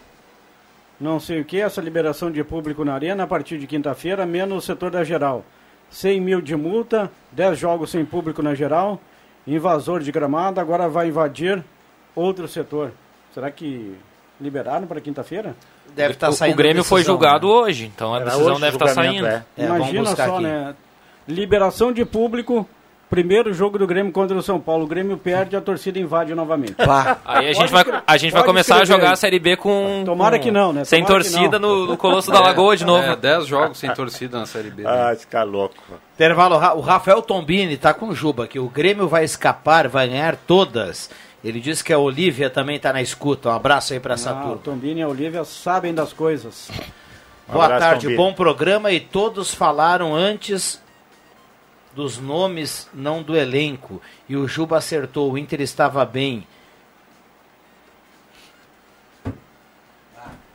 [1.02, 4.64] não sei o que, essa liberação de público na arena a partir de quinta-feira, menos
[4.64, 5.44] o setor da geral.
[5.90, 9.02] 100 mil de multa, 10 jogos sem público na geral,
[9.46, 11.62] invasor de gramado, agora vai invadir
[12.16, 12.92] outro setor.
[13.34, 13.96] Será que
[14.40, 15.56] liberaram para quinta-feira?
[15.96, 17.54] Deve estar o, saindo o Grêmio a foi decisão, julgado né?
[17.54, 19.28] hoje, então a Era decisão deve estar julgamento, saindo.
[19.28, 19.44] é.
[19.58, 20.44] É, Imagina só, aqui.
[20.44, 20.76] né?
[21.28, 22.68] Liberação de público,
[23.12, 24.86] primeiro jogo do Grêmio contra o São Paulo.
[24.86, 26.74] O Grêmio perde, a torcida invade novamente.
[26.84, 27.18] Bah.
[27.26, 30.02] Aí a gente Pode vai, a gente vai começar a jogar a Série B com.
[30.06, 30.84] Tomara com- que não, né?
[30.86, 33.04] Sem Tomara que torcida no, no Colosso da Lagoa de novo.
[33.12, 34.82] É, 10 jogos sem torcida na Série B.
[34.84, 34.90] né?
[34.90, 35.76] Ah, esse cara louco.
[36.16, 38.58] Intervalo, o Rafael Tombini tá com o Juba aqui.
[38.60, 41.10] O Grêmio vai escapar, vai ganhar todas.
[41.44, 43.50] Ele disse que a Olivia também tá na escuta.
[43.50, 44.58] Um abraço aí pra essa Ah, o turma.
[44.64, 46.70] Tombini e a Olivia sabem das coisas.
[47.52, 48.18] Boa abraço, tarde, Tombini.
[48.18, 48.92] bom programa.
[48.92, 50.81] E todos falaram antes
[51.96, 54.02] dos nomes, não do elenco.
[54.28, 56.48] E o Juba acertou, o Inter estava bem.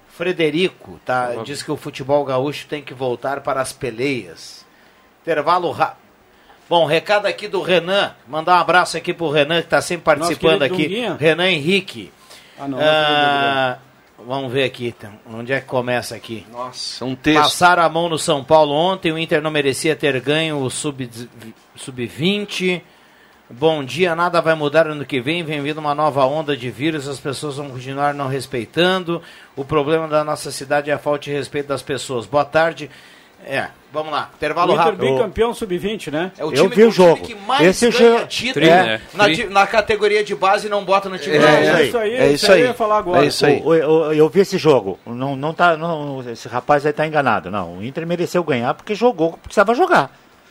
[0.09, 4.65] Frederico tá, diz que o futebol gaúcho tem que voltar para as peleias.
[5.23, 6.07] Intervalo rápido.
[6.69, 8.15] Bom, recado aqui do Renan.
[8.27, 10.85] Mandar um abraço aqui pro Renan, que está sempre participando aqui.
[10.85, 11.17] Dunguinha.
[11.17, 12.13] Renan Henrique.
[12.59, 12.79] Ah, não.
[12.81, 13.79] Ah,
[14.25, 16.47] vamos ver aqui, então, onde é que começa aqui?
[16.51, 17.43] Nossa, um texto.
[17.43, 21.09] Passaram a mão no São Paulo ontem, o Inter não merecia ter ganho o sub-
[21.75, 22.83] sub-20.
[23.49, 27.07] Bom dia, nada vai mudar ano que vem, vem vindo uma nova onda de vírus,
[27.07, 29.23] as pessoas vão continuar não respeitando.
[29.55, 32.27] O problema da nossa cidade é a falta de respeito das pessoas.
[32.27, 32.91] Boa tarde.
[33.49, 35.07] É, vamos lá, intervalo o Inter rápido.
[35.15, 36.33] bicampeão sub-20, né?
[36.37, 37.23] É o Eu time, vi o time jogo.
[37.23, 39.01] que mais Esse ganha jogo- título né?
[39.15, 41.37] na, di- na categoria de base e não bota no time.
[41.37, 41.87] É, é, base.
[41.89, 43.25] isso aí, é isso aí eu ia falar agora.
[43.25, 43.61] É isso aí.
[43.65, 44.99] O- o- o- eu vi esse jogo.
[45.07, 47.49] Não, não tá, não, esse rapaz aí tá enganado.
[47.49, 50.11] Não, o Inter mereceu ganhar porque jogou, porque precisava jogar.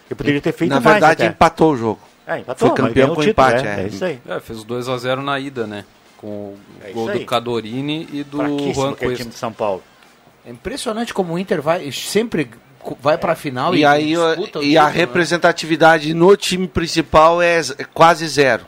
[0.10, 1.32] Eu poderia ter feito Na mais verdade, até.
[1.34, 2.00] empatou o jogo.
[2.26, 3.84] É, empatou, foi campeão com o título, empate, É, é.
[3.84, 4.20] é isso aí.
[4.28, 5.84] É, fez 2 a 0 na ida, né?
[6.18, 7.26] Com o É gol do.
[7.26, 9.26] Cadorini e do Juan aquele time Cuesta.
[9.26, 9.84] de São Paulo.
[10.48, 12.50] É impressionante como o Inter vai sempre
[13.00, 14.92] vai para a final e, E aí disputa o e a né?
[14.92, 18.66] representatividade no time principal é z- quase zero.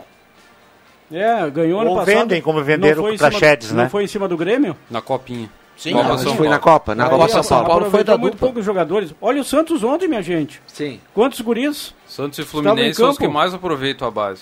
[1.12, 2.16] É, ganhou ano Ou passado.
[2.16, 3.90] vendem como venderam Não foi em pra cima- Chedes, Não né?
[3.90, 4.76] foi em cima do Grêmio?
[4.90, 5.50] Na copinha.
[5.78, 6.50] Sim, Copa não, São foi Paulo.
[6.50, 7.68] na Copa, na Copa São Paulo.
[7.68, 8.48] Paulo foi da muito dupla.
[8.48, 9.14] poucos jogadores.
[9.22, 10.60] Olha o Santos ontem, minha gente.
[10.66, 11.00] Sim.
[11.14, 11.94] Quantos guris?
[12.08, 14.42] Santos e Fluminense são os que mais aproveitam a base.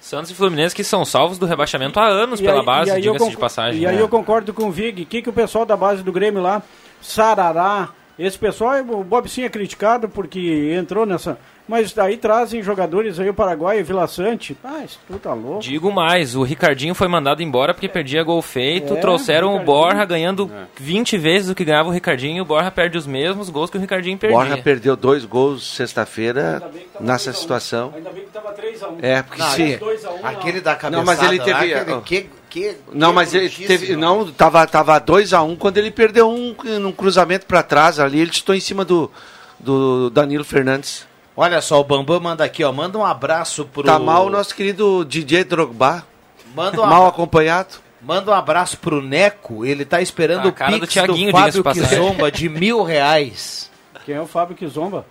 [0.00, 2.92] Santos e Fluminense que são salvos do rebaixamento há anos E pela aí- base, e
[2.92, 3.80] aí eu diga-se de passagem.
[3.80, 4.02] E aí né?
[4.02, 5.02] eu concordo com o Vig.
[5.02, 6.62] O que, que o pessoal da base do Grêmio lá,
[7.02, 11.38] Sarará, esse pessoal, o Bob sim é criticado porque entrou nessa.
[11.66, 14.54] Mas daí trazem jogadores aí, o Paraguai, o Vila Sante.
[14.62, 15.60] Ah, isso tu tá louco.
[15.62, 19.74] Digo mais, o Ricardinho foi mandado embora porque perdia gol feito, É, trouxeram o Ricardinho.
[19.74, 23.70] Borra ganhando 20 vezes o que ganhava o Ricardinho, o Borra perde os mesmos gols
[23.70, 24.36] que o Ricardinho perdia.
[24.38, 26.62] Borja perdeu dois gols sexta-feira
[27.00, 27.40] nessa 2 a 1.
[27.42, 27.92] situação.
[27.96, 28.98] Ainda bem que tava 3x1.
[29.00, 29.76] É, porque Não, se...
[29.78, 33.08] 2 a 1 Aquele da cabeçada Não, mas ele lá, teve- aquele- que, que, Não,
[33.08, 33.96] que mas ele teve.
[33.96, 38.20] Não, tava, tava 2x1 um, quando ele perdeu um num cruzamento pra trás ali.
[38.20, 39.10] Ele estou em cima do,
[39.58, 41.04] do Danilo Fernandes.
[41.36, 42.70] Olha só, o Bambam manda aqui, ó.
[42.70, 43.82] Manda um abraço pro.
[43.82, 46.06] Tá mal o nosso querido DJ Drogba.
[46.54, 47.74] Manda um, Mal acompanhado.
[48.00, 49.66] manda um abraço pro Neco.
[49.66, 51.88] Ele tá esperando A o cara do pix do, Thiaguinho, diga-se Fábio.
[51.88, 53.68] Kizomba de mil reais.
[54.06, 55.04] Quem é o Fábio que zomba?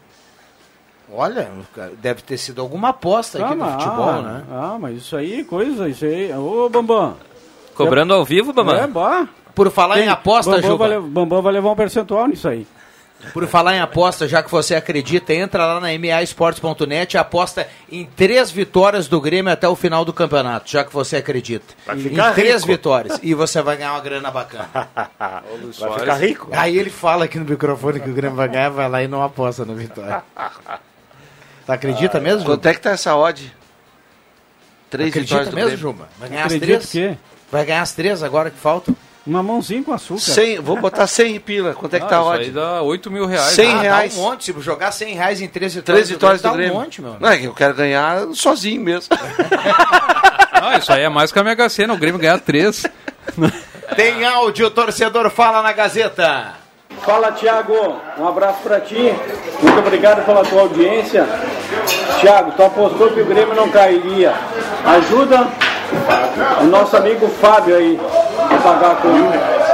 [1.12, 1.52] Olha,
[2.02, 4.44] deve ter sido alguma aposta aqui no mas- futebol, ah, né?
[4.50, 6.32] Ah, mas isso aí, coisa, isso aí.
[6.34, 7.18] Ô, Bambam.
[7.76, 8.76] Cobrando ao vivo, Bamã?
[8.78, 9.28] É, bah.
[9.56, 10.88] Por falar em aposta, Bambam Juba.
[10.88, 12.66] vai, le- Bambam vai levar um percentual nisso aí.
[13.32, 18.04] Por falar em aposta, já que você acredita, entra lá na maesportes.net e aposta em
[18.06, 21.74] três vitórias do Grêmio até o final do campeonato, já que você acredita.
[21.86, 22.68] Vai em ficar três rico.
[22.68, 23.20] vitórias.
[23.24, 24.68] E você vai ganhar uma grana bacana.
[25.80, 26.50] Vai ficar rico.
[26.52, 29.24] Aí ele fala aqui no microfone que o Grêmio vai ganhar, vai lá e não
[29.24, 30.22] aposta no Vitória.
[31.66, 32.44] Tu acredita mesmo?
[32.44, 33.54] Quanto é que tá essa odd?
[34.90, 35.82] Três Acredita vitórias do mesmo, Grêmio.
[35.82, 36.10] Juba?
[36.20, 37.12] Vai ganhar Acredito as três?
[37.16, 37.18] que
[37.54, 38.96] Vai ganhar as três agora que faltam?
[39.26, 40.20] uma mãozinha com açúcar.
[40.20, 41.74] 100, vou botar 100 pila.
[41.74, 42.44] Quanto é que Ah, tá a isso odd?
[42.44, 43.54] aí dá 8 mil reais.
[43.54, 44.16] 100 ah, reais.
[44.16, 44.44] Dá um monte.
[44.44, 46.74] Se jogar 100 reais em três vitórias, Três vitórias do dá Grêmio.
[46.76, 47.16] um monte, meu.
[47.20, 49.16] Não é que eu quero ganhar sozinho mesmo.
[50.66, 52.86] Ah, isso aí é mais que a Mega Sena, o Grêmio ganhar 3.
[53.98, 56.54] Tem áudio, torcedor fala na Gazeta.
[57.02, 57.98] Fala, Thiago.
[58.18, 59.14] Um abraço pra ti.
[59.62, 61.28] Muito obrigado pela tua audiência.
[62.22, 64.34] Thiago, tu apostou que o Grêmio não cairia.
[64.86, 65.50] Ajuda
[66.62, 68.00] o nosso amigo Fábio aí
[68.38, 69.08] a pagar com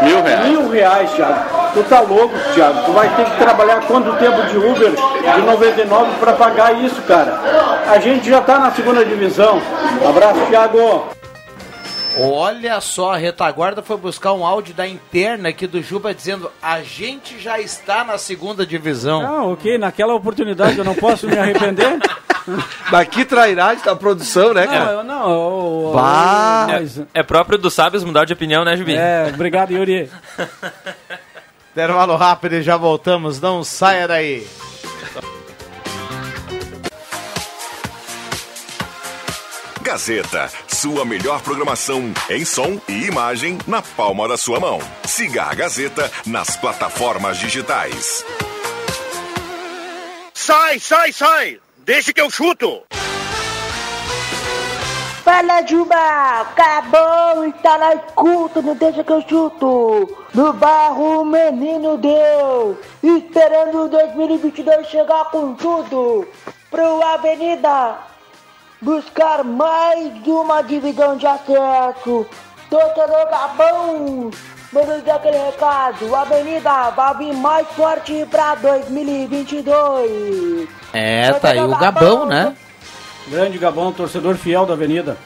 [0.05, 0.45] Mil reais.
[0.47, 1.39] mil reais, Thiago.
[1.73, 2.79] Tu tá louco, Thiago.
[2.85, 7.39] Tu vai ter que trabalhar quanto tempo de Uber de 99 pra pagar isso, cara.
[7.91, 9.61] A gente já tá na segunda divisão.
[10.07, 11.07] Abraço, Thiago.
[12.17, 16.81] Olha só, a retaguarda foi buscar um áudio da interna aqui do Juba dizendo a
[16.81, 19.21] gente já está na segunda divisão.
[19.25, 19.77] Ah, ok.
[19.77, 21.97] Naquela oportunidade eu não posso me arrepender.
[22.91, 24.91] Daqui trairagem da produção, né, Não, cara?
[24.91, 25.29] eu não.
[25.29, 28.95] eu- eu- mas- É próprio dos sábios mudar de opinião, né, Jubi?
[28.95, 30.09] É, obrigado, Yuri.
[31.71, 34.45] Intervalo rápido e já voltamos, não saia daí.
[39.89, 44.77] Gazeta, sua melhor programação em som e imagem na palma da sua mão.
[45.03, 48.23] Siga a Gazeta nas plataformas digitais.
[50.31, 51.59] Sai, sai, sai!
[51.79, 52.83] Deixa que eu chuto!
[55.23, 56.41] Fala, Juba!
[56.41, 60.27] Acabou e tá na escuta, não deixa que eu chuto!
[60.35, 66.27] No barro o menino deu, esperando 2022 chegar com tudo
[66.69, 68.08] pro Avenida
[68.81, 72.25] buscar mais uma divisão de acesso.
[72.69, 74.31] Torcedor Gabão,
[74.71, 76.15] vamos dar aquele recado.
[76.15, 80.69] Avenida vai vir mais forte pra 2022.
[80.93, 82.55] É, tá aí o Gabão, né?
[83.27, 85.17] Grande Gabão, torcedor fiel da Avenida.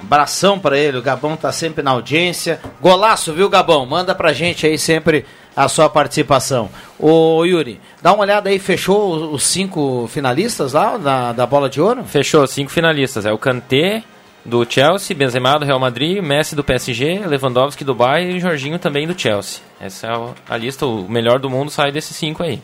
[0.00, 2.60] Abração pra ele, o Gabão tá sempre na audiência.
[2.80, 3.84] Golaço, viu, Gabão?
[3.84, 5.26] Manda pra gente aí sempre
[5.64, 6.68] a sua participação.
[6.98, 11.80] Ô Yuri, dá uma olhada aí, fechou os- cinco finalistas lá da, da bola de
[11.80, 12.04] ouro?
[12.04, 13.26] Fechou, cinco finalistas.
[13.26, 14.04] É o Kanté
[14.44, 19.06] do Chelsea, Benzema do Real Madrid, Messi do PSG, Lewandowski do Bayern e Jorginho também
[19.06, 19.60] do Chelsea.
[19.80, 20.10] Essa é
[20.48, 22.62] a lista, o melhor do mundo sai desses cinco aí.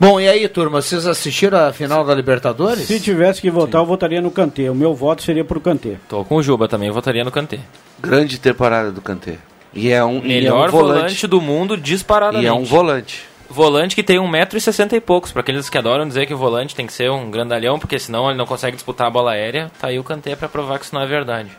[0.00, 2.88] Bom, e aí, turma, vocês assistiram a final da Libertadores?
[2.88, 4.68] Se tivesse que votar, eu votaria no Kanté.
[4.68, 5.96] O meu voto seria pro Kanté.
[6.08, 7.60] Tô com o Juba também, eu votaria no Kanté.
[8.00, 9.38] Grande temporada do Kanté.
[9.74, 10.98] E é um, e é Melhor um volante.
[11.00, 11.26] volante.
[11.26, 12.44] do mundo disparadamente.
[12.44, 13.24] E é um volante.
[13.48, 15.30] Volante que tem 1,60m e poucos.
[15.32, 18.28] Pra aqueles que adoram dizer que o volante tem que ser um grandalhão, porque senão
[18.28, 20.94] ele não consegue disputar a bola aérea, tá aí o Kanté pra provar que isso
[20.94, 21.50] não é verdade.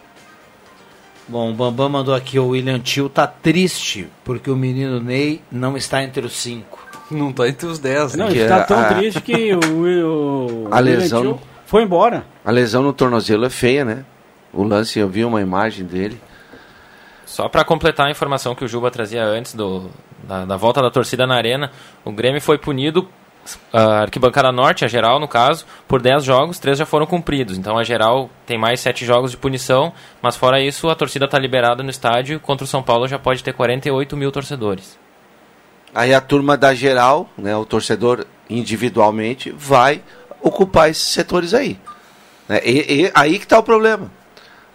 [1.27, 5.77] Bom, o Bambam mandou aqui, o William Tio tá triste, porque o menino Ney não
[5.77, 6.85] está entre os cinco.
[7.09, 9.59] Não tá entre os 10, Não, Que ele tá a- tão a- triste que o,
[9.59, 12.25] o, A lesão- William Tio foi embora.
[12.43, 14.03] A lesão no tornozelo é feia, né?
[14.51, 16.19] O lance, eu vi uma imagem dele.
[17.25, 19.89] Só para completar a informação que o Juba trazia antes do,
[20.23, 21.71] da, da volta da torcida na arena,
[22.03, 23.07] o Grêmio foi punido,
[23.71, 27.57] a arquibancada norte, a geral no caso, por 10 jogos, 3 já foram cumpridos.
[27.57, 31.37] Então a geral tem mais 7 jogos de punição, mas fora isso a torcida está
[31.39, 34.97] liberada no estádio, contra o São Paulo já pode ter 48 mil torcedores.
[35.93, 40.01] Aí a turma da geral, né, o torcedor individualmente, vai
[40.41, 41.77] ocupar esses setores aí.
[42.49, 44.11] Né, e, e- aí que está o problema.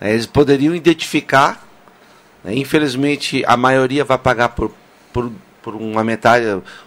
[0.01, 1.66] Eles poderiam identificar,
[2.47, 4.72] infelizmente a maioria vai pagar por,
[5.12, 5.30] por,
[5.62, 6.45] por uma metade,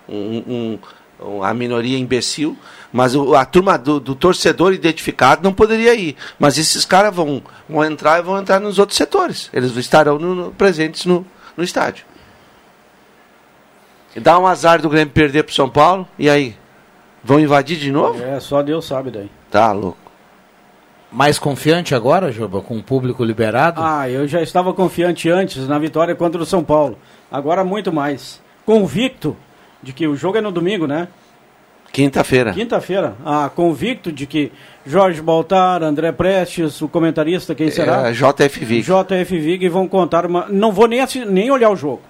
[0.08, 0.80] um,
[1.24, 2.58] um- a minoria imbecil,
[2.92, 6.16] mas o- a turma do, do torcedor identificado não poderia ir.
[6.40, 9.50] Mas esses caras vão, vão entrar e vão entrar nos outros setores.
[9.54, 11.26] Eles estarão no- no- presentes no,
[11.56, 12.06] no estádio.
[14.16, 16.56] Dá um azar do Grêmio perder pro São Paulo, e aí?
[17.24, 18.22] Vão invadir de novo?
[18.24, 19.30] É, só Deus sabe daí.
[19.50, 19.98] Tá louco.
[21.12, 23.82] Mais confiante agora, Juba, com o público liberado?
[23.84, 26.98] Ah, eu já estava confiante antes na vitória contra o São Paulo.
[27.30, 28.42] Agora muito mais.
[28.66, 29.36] Convicto
[29.84, 31.10] de que o jogo é no domingo, né?
[31.92, 32.54] Quinta-feira.
[32.54, 33.16] Quinta-feira.
[33.26, 34.54] Ah, convicto de que
[34.86, 38.10] Jorge Baltar, André Prestes, o comentarista, quem será?
[38.10, 38.82] É, JF Vig.
[38.82, 40.46] JF Vig vão contar uma.
[40.48, 42.02] Não vou nem, nem olhar o jogo.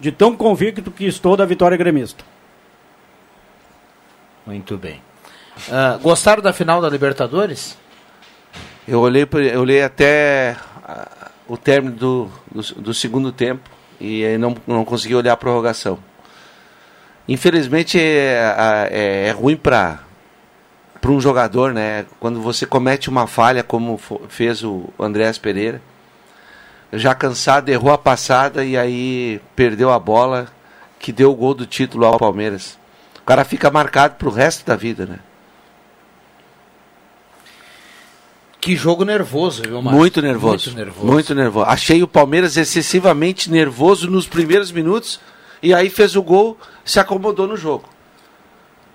[0.00, 2.24] De tão convicto que estou da vitória gremista.
[4.44, 5.00] Muito bem.
[5.70, 7.78] Ah, gostaram da final da Libertadores?
[8.86, 13.70] Eu olhei, eu olhei até ah, o término do, do, do segundo tempo
[14.00, 15.98] e aí não, não consegui olhar a prorrogação.
[17.28, 20.00] Infelizmente é, é, é ruim para
[21.00, 22.06] para um jogador, né?
[22.20, 25.82] Quando você comete uma falha como fez o Andréas Pereira,
[26.92, 30.46] já cansado, errou a passada e aí perdeu a bola
[31.00, 32.78] que deu o gol do título ao Palmeiras.
[33.20, 35.18] O cara fica marcado pro resto da vida, né?
[38.62, 39.98] Que jogo nervoso, viu, Márcio?
[39.98, 40.70] Muito nervoso.
[40.70, 41.06] Muito nervoso.
[41.12, 41.66] Muito nervoso.
[41.68, 45.18] Achei o Palmeiras excessivamente nervoso nos primeiros minutos
[45.60, 47.88] e aí fez o gol, se acomodou no jogo.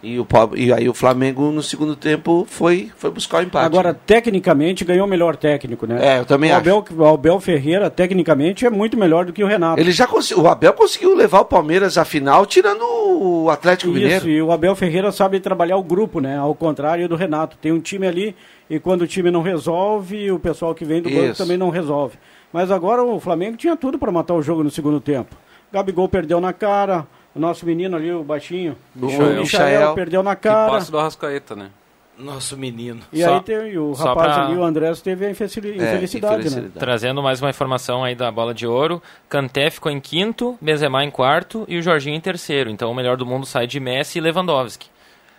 [0.01, 3.65] E, o, e aí o Flamengo no segundo tempo foi, foi buscar o empate.
[3.65, 6.15] Agora, tecnicamente, ganhou o melhor técnico, né?
[6.15, 6.61] É, eu também o acho.
[6.61, 9.82] Abel, o Abel Ferreira, tecnicamente, é muito melhor do que o Renato.
[9.82, 13.99] Ele já conseguiu, o Abel conseguiu levar o Palmeiras à final tirando o Atlético Isso,
[13.99, 14.30] Mineiro.
[14.30, 16.38] e o Abel Ferreira sabe trabalhar o grupo, né?
[16.38, 17.57] Ao contrário do Renato.
[17.57, 18.34] Tem um time ali
[18.70, 21.38] e quando o time não resolve, o pessoal que vem do banco Isso.
[21.43, 22.18] também não resolve.
[22.51, 25.36] Mas agora o Flamengo tinha tudo para matar o jogo no segundo tempo.
[25.72, 27.05] Gabigol perdeu na cara,
[27.36, 29.93] o nosso menino ali, o baixinho, O Michael, Michael.
[29.93, 30.72] perdeu na cara.
[30.72, 31.70] passe do Arrascaeta, né?
[32.18, 33.01] Nosso menino.
[33.13, 36.34] E Só- aí tem, o rapaz pra- ali, o Andrés, teve a infelici- É, infelicidade,
[36.36, 36.39] né?
[36.39, 36.80] infelicidade.
[36.80, 39.03] Trazendo mais uma informação aí da bola de ouro.
[39.30, 42.72] Kanté ficou em quinto, Benzema em quarto e o Jorginho em terceiro.
[42.72, 44.88] Então o melhor do mundo sai de Messi e Lewandowski.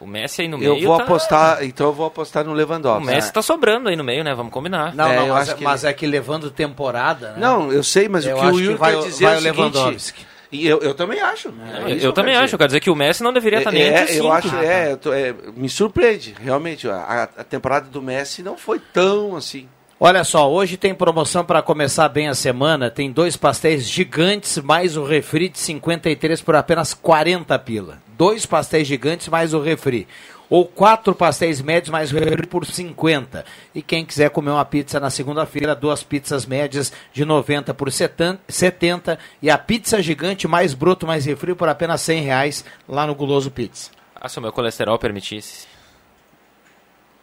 [0.01, 0.87] O Messi aí no Eu meio.
[0.87, 3.07] vou tá- apostar, então eu vou apostar no O Lewandowski.
[3.07, 4.33] Messi tá sobrando aí no meio, né?
[4.35, 4.95] Vamos combinar.
[4.95, 7.39] Não, É, não, eu mas, acho que mas é que levando temporada, né?
[7.41, 9.25] Não, eu sei, mas Eu o que acho o que Yuri vai quer o- dizer
[9.25, 9.75] vai é o o seguinte...
[9.75, 10.27] Lewandowski.
[10.51, 11.49] E eu, eu também acho.
[11.49, 11.55] Eu,
[11.89, 12.59] É eu que também quero acho, dizer.
[12.59, 14.93] quer dizer que o Messi não deveria estar nem É, entre os eu acho, é,
[14.93, 16.89] eu tô- é, me surpreende, realmente.
[16.89, 19.69] A, a temporada do Messi não foi tão assim.
[20.01, 22.89] Olha só, hoje tem promoção para começar bem a semana.
[22.89, 27.99] Tem dois pastéis gigantes mais o refri de 53 por apenas 40 pila.
[28.17, 30.07] Dois pastéis gigantes mais o refri.
[30.49, 33.45] Ou quatro pastéis médios mais o refri por 50.
[33.75, 38.41] E quem quiser comer uma pizza na segunda-feira, duas pizzas médias de 90 por 70,
[38.47, 43.17] 70 e a pizza gigante mais broto mais refri por apenas 100 reais lá no
[43.17, 43.91] Guloso Pizza.
[44.15, 45.78] Ah, se o meu colesterol permitisse.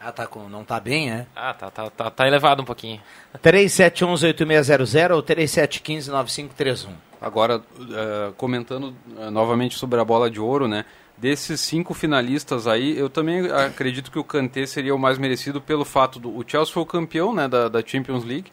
[0.07, 1.25] Ah, tá com, não tá bem, é?
[1.35, 3.01] Ah, tá, tá, tá, tá elevado um pouquinho.
[3.41, 6.89] 3711-8600 ou 3715-9531.
[7.21, 10.85] Agora, eh, comentando eh, novamente sobre a bola de ouro, né?
[11.17, 15.85] Desses cinco finalistas aí, eu também acredito que o Kanté seria o mais merecido pelo
[15.85, 18.51] fato do o Chelsea foi o campeão né, da, da Champions League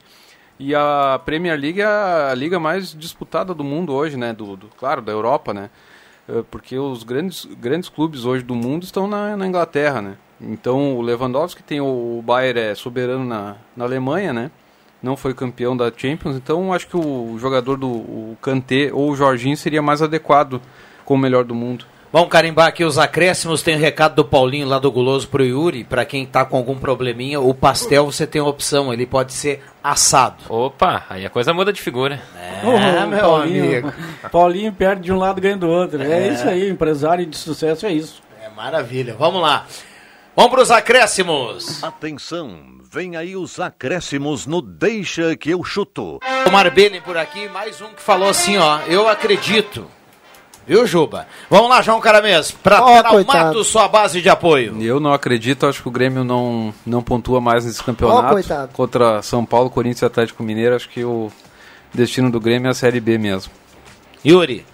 [0.58, 4.32] e a Premier League é a liga mais disputada do mundo hoje, né?
[4.32, 5.68] Do, do- claro, da Europa, né?
[6.28, 10.16] Eh, Porque os grandes, grandes clubes hoje do mundo estão na, na Inglaterra, né?
[10.42, 14.50] Então o Lewandowski tem o, o Bayern é soberano na, na Alemanha, né?
[15.02, 19.16] Não foi campeão da Champions, então acho que o jogador do o Kanté ou o
[19.16, 20.60] Jorginho seria mais adequado
[21.04, 21.84] como o melhor do mundo.
[22.12, 23.62] Vamos carimbar aqui os acréscimos.
[23.62, 25.82] Tem um recado do Paulinho lá do Guloso pro Yuri.
[25.82, 28.92] Pra quem tá com algum probleminha, o pastel você tem a opção.
[28.92, 30.44] Ele pode ser assado.
[30.46, 32.20] Opa, aí a coisa muda de figura.
[32.36, 33.92] É, meu Paulinho, amigo.
[34.30, 36.02] Paulinho perde de um lado e ganha do outro.
[36.02, 36.28] É.
[36.28, 38.22] isso aí, empresário de sucesso é isso.
[38.44, 39.14] É maravilha.
[39.18, 39.64] Vamos lá.
[40.34, 41.84] Vamos pros acréscimos.
[41.84, 42.56] Atenção,
[42.90, 46.18] vem aí os acréscimos no Deixa que eu chuto.
[46.46, 48.78] O Marbelli por aqui, mais um que falou assim, ó.
[48.86, 49.86] Eu acredito.
[50.66, 51.26] Viu, Juba?
[51.50, 52.50] Vamos lá, João Caramês.
[52.50, 54.80] Pra Ó, Traumato, sua base de apoio.
[54.80, 58.32] Eu não acredito, acho que o Grêmio não, não pontua mais nesse campeonato.
[58.32, 58.72] Coitado.
[58.72, 61.30] Contra São Paulo, Corinthians e Atlético Mineiro, acho que o
[61.92, 63.52] destino do Grêmio é a Série B mesmo.
[64.24, 64.64] Yuri.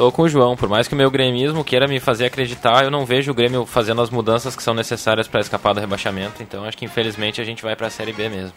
[0.00, 2.90] Tô com o João, por mais que o meu gremismo queira me fazer acreditar, eu
[2.90, 6.64] não vejo o Grêmio fazendo as mudanças que são necessárias para escapar do rebaixamento, então
[6.64, 8.54] acho que infelizmente a gente vai para a Série B mesmo.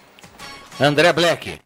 [0.80, 1.60] André Black.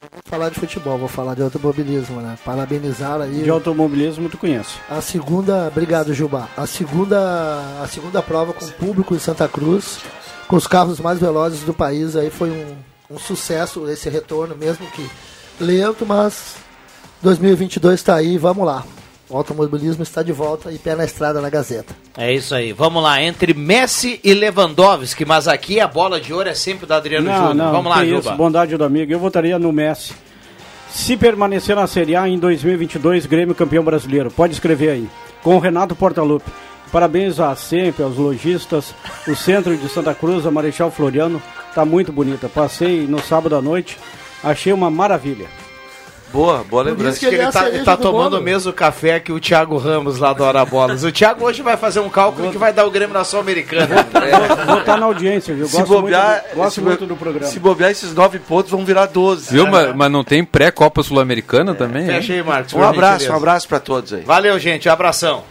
[0.00, 2.38] Vou falar de futebol, vou falar de automobilismo, né?
[2.42, 3.42] Parabenizar aí.
[3.42, 4.78] De automobilismo tu conhece.
[4.88, 6.48] A segunda, obrigado Gilbar.
[6.56, 9.98] A segunda, a segunda prova com público em Santa Cruz,
[10.46, 12.76] com os carros mais velozes do país, aí foi um,
[13.10, 15.06] um sucesso esse retorno, mesmo que
[15.60, 16.66] lento, mas
[17.22, 18.84] 2022 está aí, vamos lá.
[19.30, 21.94] O automobilismo está de volta e pé na estrada na Gazeta.
[22.16, 22.72] É isso aí.
[22.72, 23.20] Vamos lá.
[23.22, 27.34] Entre Messi e Lewandowski, mas aqui a bola de ouro é sempre do Adriano Não,
[27.36, 27.54] Júnior.
[27.54, 28.20] não, Vamos lá, que Juba.
[28.20, 29.12] isso, bondade do amigo.
[29.12, 30.14] Eu votaria no Messi.
[30.90, 34.30] Se permanecer na Série A em 2022, Grêmio campeão brasileiro.
[34.30, 35.08] Pode escrever aí.
[35.42, 36.50] Com o Renato Portaluppi.
[36.90, 38.94] Parabéns a sempre, aos lojistas.
[39.26, 41.42] O centro de Santa Cruz, a Marechal Floriano,
[41.74, 42.48] tá muito bonita.
[42.48, 43.98] Passei no sábado à noite,
[44.42, 45.46] achei uma maravilha.
[46.32, 47.18] Boa, boa lembrança.
[47.18, 48.42] que ele é tá, cereja tá do tomando bolo.
[48.42, 51.02] o mesmo café que o Thiago Ramos lá do Hora Bolas.
[51.02, 54.06] O Thiago hoje vai fazer um cálculo que vai dar o Grêmio na Sul-Americana.
[54.66, 55.66] Vou estar na audiência, viu?
[55.66, 57.46] Se Gosto, bobear, muito, do- gosto se, muito do programa.
[57.46, 59.52] se bobear, esses nove pontos vão virar 12.
[59.52, 59.66] Viu?
[59.66, 62.04] Mas, mas não tem pré-Copa Sul-Americana também?
[62.04, 62.14] né?
[62.16, 62.74] Fecha aí, Marcos.
[62.74, 63.32] Um abraço, gentileza.
[63.32, 64.22] um abraço para todos aí.
[64.22, 64.88] Valeu, gente.
[64.88, 65.42] Um abração.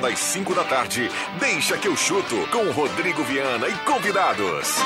[0.00, 4.76] Das 5 da tarde, deixa que eu chuto com Rodrigo Viana e convidados.